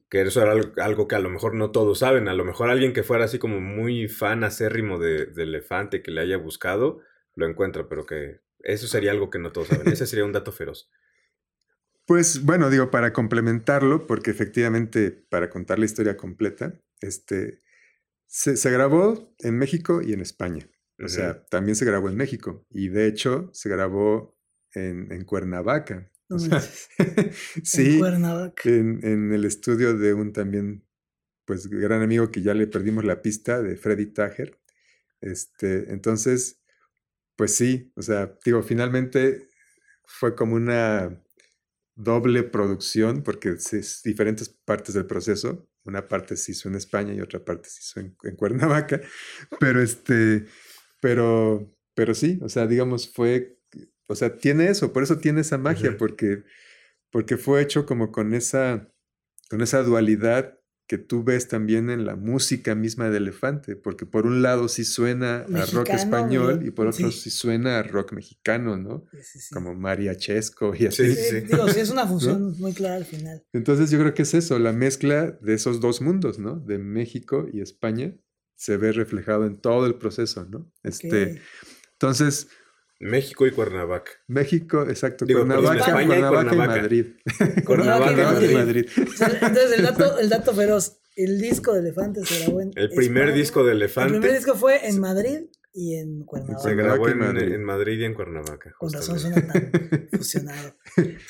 [0.09, 0.51] Que eso era
[0.83, 2.27] algo, que a lo mejor no todos saben.
[2.27, 6.11] A lo mejor alguien que fuera así como muy fan acérrimo de, de Elefante, que
[6.11, 6.99] le haya buscado,
[7.35, 9.87] lo encuentra, pero que eso sería algo que no todos saben.
[9.87, 10.89] Ese sería un dato feroz.
[12.09, 17.61] Pues bueno, digo, para complementarlo, porque efectivamente, para contar la historia completa, este,
[18.25, 20.67] se, se grabó en México y en España.
[20.99, 24.35] O sea, también se grabó en México y de hecho se grabó
[24.73, 26.11] en, en Cuernavaca.
[27.63, 28.67] sí, en, Cuernavaca.
[28.67, 30.83] En, el estudio de un también,
[31.45, 34.59] pues, gran amigo que ya le perdimos la pista, de Freddy Tager.
[35.21, 36.59] Este, entonces,
[37.35, 39.47] pues sí, o sea, digo, finalmente
[40.05, 41.23] fue como una
[41.99, 45.67] doble producción porque es diferentes partes del proceso.
[45.83, 49.01] Una parte se hizo en España y otra parte se hizo en, en Cuernavaca,
[49.59, 50.45] pero este,
[51.01, 53.59] pero, pero sí, o sea, digamos, fue,
[54.07, 56.43] o sea, tiene eso, por eso tiene esa magia, porque,
[57.11, 58.89] porque fue hecho como con esa,
[59.49, 60.58] con esa dualidad
[60.89, 64.83] que tú ves también en la música misma de Elefante, porque por un lado sí
[64.83, 67.29] suena a rock español y por otro sí.
[67.29, 69.05] suena a rock mexicano, ¿no?
[69.21, 71.13] Sí, Como mariachesco y así.
[71.13, 73.45] Sí, Digo, sí es una función muy clara al final.
[73.53, 76.55] Entonces yo creo que es eso, la mezcla de esos dos mundos, ¿no?
[76.55, 78.15] De México y España
[78.55, 80.71] se ve reflejado en todo el proceso, ¿no?
[80.81, 81.39] Este,
[81.91, 82.47] entonces...
[82.99, 84.11] México y Cuernavaca.
[84.27, 85.25] México, exacto.
[85.25, 86.55] Digo, Cuernavaca, España Cuernavaca, y, Cuernavaca.
[86.55, 87.05] y Madrid.
[87.65, 88.85] Cuernavaca, y Madrid.
[88.97, 90.97] Entonces, el dato, el dato feroz.
[91.15, 92.71] El disco de Elefante se grabó en.
[92.75, 93.37] El primer España.
[93.37, 94.13] disco de Elefante.
[94.15, 95.39] El primer disco fue en Madrid
[95.73, 96.59] y en Cuernavaca.
[96.69, 98.73] Se grabó en Madrid, en Madrid y en Cuernavaca.
[98.77, 99.71] Con razón suena tan
[100.13, 100.75] fusionado.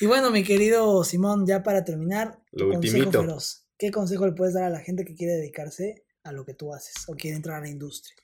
[0.00, 3.20] Y bueno, mi querido Simón, ya para terminar, Lo ultimito.
[3.22, 3.66] feroz.
[3.78, 6.72] ¿Qué consejo le puedes dar a la gente que quiere dedicarse a lo que tú
[6.74, 8.14] haces o quiere entrar a la industria?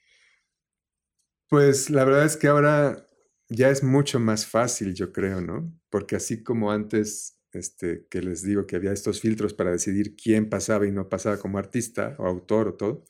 [1.49, 3.06] Pues la verdad es que ahora
[3.49, 5.73] ya es mucho más fácil, yo creo, ¿no?
[5.91, 10.49] Porque así como antes, este, que les digo que había estos filtros para decidir quién
[10.49, 13.05] pasaba y no pasaba como artista o autor o todo,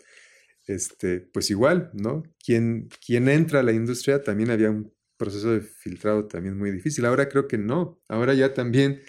[0.66, 2.22] este, pues igual, ¿no?
[2.44, 7.06] Quien, entra a la industria también había un proceso de filtrado también muy difícil.
[7.06, 8.00] Ahora creo que no.
[8.08, 9.00] Ahora ya también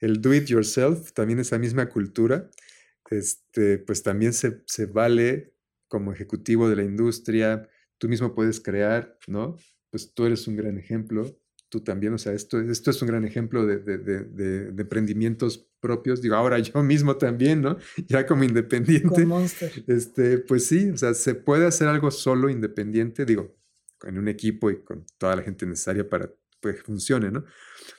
[0.00, 2.50] el do it yourself, también esa misma cultura,
[3.10, 5.54] este, pues también se, se vale
[5.88, 7.68] como ejecutivo de la industria,
[7.98, 9.56] tú mismo puedes crear, ¿no?
[9.90, 13.24] Pues tú eres un gran ejemplo, tú también, o sea, esto, esto es un gran
[13.24, 17.76] ejemplo de, de, de, de, emprendimientos propios, digo, ahora yo mismo también, ¿no?
[18.08, 19.08] Ya como independiente.
[19.08, 19.84] Con Monster.
[19.86, 23.54] Este, pues sí, o sea, se puede hacer algo solo independiente, digo,
[24.04, 26.30] en un equipo y con toda la gente necesaria para
[26.60, 27.44] pues, que funcione, ¿no?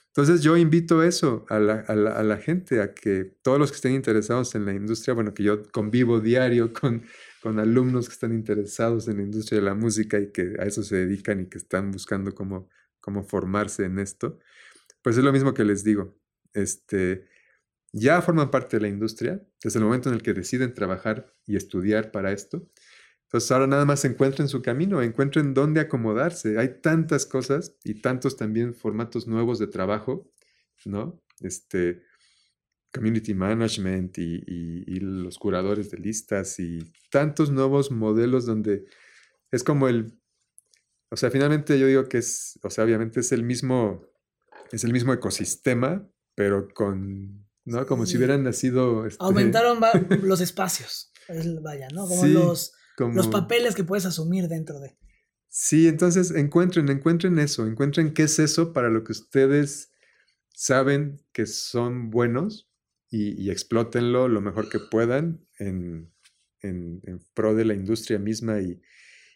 [0.08, 3.72] Entonces yo invito eso a la, a, la, a la, gente, a que todos los
[3.72, 7.04] que estén interesados en la industria, bueno, que yo convivo diario con,
[7.42, 10.84] con alumnos que están interesados en la industria de la música y que a eso
[10.84, 12.70] se dedican y que están buscando cómo,
[13.00, 14.40] cómo formarse en esto,
[15.02, 16.18] pues es lo mismo que les digo.
[16.54, 17.28] Este,
[17.92, 21.56] ya forman parte de la industria desde el momento en el que deciden trabajar y
[21.56, 22.68] estudiar para esto.
[23.24, 26.58] Entonces ahora nada más encuentren su camino, encuentren dónde acomodarse.
[26.58, 30.32] Hay tantas cosas y tantos también formatos nuevos de trabajo,
[30.86, 31.22] ¿no?
[31.40, 32.02] Este,
[32.92, 36.80] community management y, y, y, los curadores de listas y
[37.12, 38.86] tantos nuevos modelos donde
[39.52, 40.20] es como el,
[41.12, 44.06] o sea, finalmente yo digo que es, o sea, obviamente es el mismo,
[44.72, 47.86] es el mismo ecosistema, pero con, ¿no?
[47.86, 48.12] Como sí.
[48.12, 49.06] si hubieran nacido...
[49.06, 49.24] Este...
[49.24, 49.80] Aumentaron
[50.24, 51.12] los espacios,
[51.62, 52.08] vaya, ¿no?
[52.08, 53.16] Como sí, los, como...
[53.16, 54.98] los papeles que puedes asumir dentro de...
[55.48, 59.92] Sí, entonces encuentren, encuentren eso, encuentren qué es eso para lo que ustedes
[60.54, 62.69] saben que son buenos
[63.10, 66.12] y, y explótenlo lo mejor que puedan en,
[66.62, 68.80] en, en, pro de la industria misma y,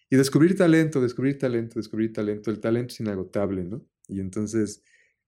[0.09, 2.51] y, descubrir talento, descubrir talento, descubrir talento.
[2.51, 3.85] El talento es inagotable, ¿no?
[4.07, 4.83] Y entonces,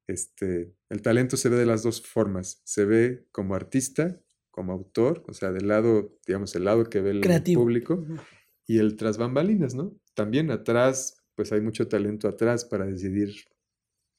[0.07, 2.61] este, el talento se ve de las dos formas.
[2.65, 4.21] Se ve como artista,
[4.51, 7.61] como autor, o sea, del lado, digamos, el lado que ve el Creativo.
[7.61, 8.05] público,
[8.67, 9.99] y el tras bambalinas, ¿no?
[10.13, 13.33] También atrás, pues hay mucho talento atrás para decidir,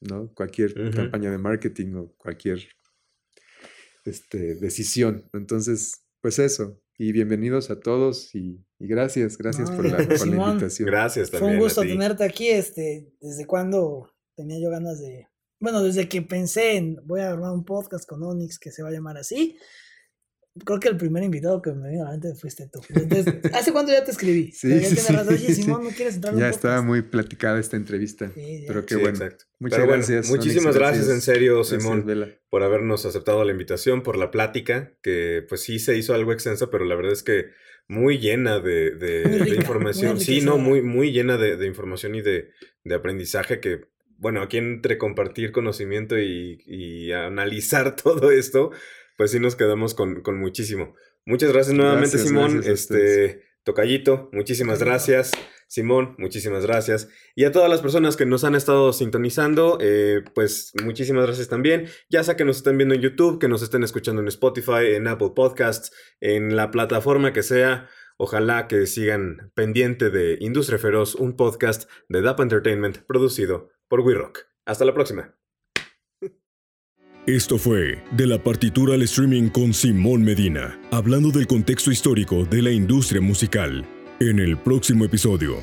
[0.01, 0.33] ¿no?
[0.33, 0.95] Cualquier uh -huh.
[0.95, 2.59] campaña de marketing o cualquier
[4.07, 5.29] este, decisión.
[5.33, 6.79] Entonces, pues eso.
[6.97, 10.87] Y bienvenidos a todos y, y gracias, gracias no, por, la, por Simón, la, invitación.
[10.87, 11.51] Gracias también.
[11.51, 12.47] Fue un gusto tenerte aquí.
[12.49, 15.27] Este, ¿Desde cuándo tenía yo ganas de...
[15.59, 18.89] Bueno, desde que pensé en voy a armar un podcast con Onyx que se va
[18.89, 19.57] a llamar así,
[20.65, 22.81] creo que el primer invitado que me vino a la mente fuiste tú.
[22.89, 24.51] Entonces, ¿hace cuánto ya te escribí?
[24.51, 25.33] Sí, ya sí, razón.
[25.33, 28.31] Oye, Simón, ¿no quieres entrar Ya estaba muy platicada esta entrevista.
[28.33, 29.17] Sí, pero qué sí, bueno.
[29.17, 29.45] Exacto.
[29.59, 30.29] Muchas pero gracias.
[30.29, 34.31] Bueno, muchísimas gracias, gracias, en serio, Simón, gracias, por habernos aceptado la invitación, por la
[34.31, 37.47] plática, que pues sí se hizo algo extensa, pero la verdad es que
[37.87, 40.19] muy llena de, de, rica, de información.
[40.19, 42.49] Sí, no, muy, muy llena de, de información y de,
[42.83, 43.81] de aprendizaje que
[44.17, 48.71] bueno, aquí entre compartir conocimiento y, y, analizar todo esto,
[49.17, 50.95] pues sí nos quedamos con, con muchísimo.
[51.25, 52.53] Muchas gracias nuevamente, gracias, Simón.
[52.53, 55.31] Gracias este, Tocayito, muchísimas gracias.
[55.67, 57.09] Simón, muchísimas gracias.
[57.35, 61.87] Y a todas las personas que nos han estado sintonizando, eh, pues muchísimas gracias también.
[62.09, 65.07] Ya sea que nos estén viendo en YouTube, que nos estén escuchando en Spotify, en
[65.07, 65.91] Apple Podcasts,
[66.21, 67.89] en la plataforma que sea.
[68.17, 74.15] Ojalá que sigan pendiente de Industria Feroz, un podcast de DAP Entertainment producido por We
[74.15, 74.45] Rock.
[74.65, 75.37] Hasta la próxima.
[77.27, 82.61] Esto fue De la partitura al streaming con Simón Medina, hablando del contexto histórico de
[82.61, 83.85] la industria musical.
[84.21, 85.57] En el próximo episodio.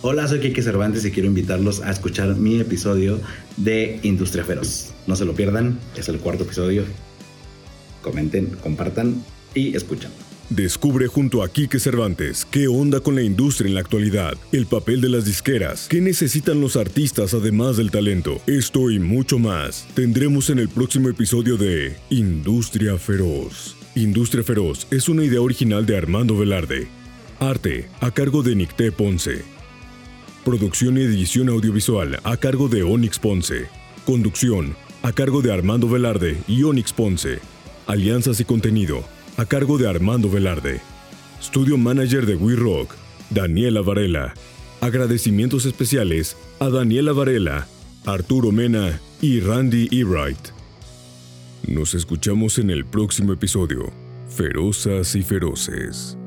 [0.00, 3.20] Hola, soy Kike Cervantes y quiero invitarlos a escuchar mi episodio
[3.58, 4.94] de Industria Feroz.
[5.06, 6.84] No se lo pierdan, es el cuarto episodio.
[8.00, 9.22] Comenten, compartan
[9.54, 10.10] y escuchan.
[10.54, 15.00] Descubre junto a Quique Cervantes qué onda con la industria en la actualidad, el papel
[15.00, 19.86] de las disqueras, qué necesitan los artistas además del talento, esto y mucho más.
[19.94, 23.76] Tendremos en el próximo episodio de Industria Feroz.
[23.94, 26.86] Industria Feroz es una idea original de Armando Velarde.
[27.40, 29.46] Arte a cargo de Nicté Ponce.
[30.44, 33.68] Producción y edición audiovisual a cargo de Onyx Ponce.
[34.04, 37.38] Conducción a cargo de Armando Velarde y Onyx Ponce.
[37.86, 39.02] Alianzas y contenido
[39.36, 40.80] a cargo de Armando Velarde.
[41.42, 42.94] Studio Manager de We Rock,
[43.30, 44.34] Daniela Varela.
[44.80, 47.66] Agradecimientos especiales a Daniela Varela,
[48.04, 50.48] Arturo Mena y Randy Wright.
[51.66, 53.92] Nos escuchamos en el próximo episodio.
[54.28, 56.18] Ferozas y feroces.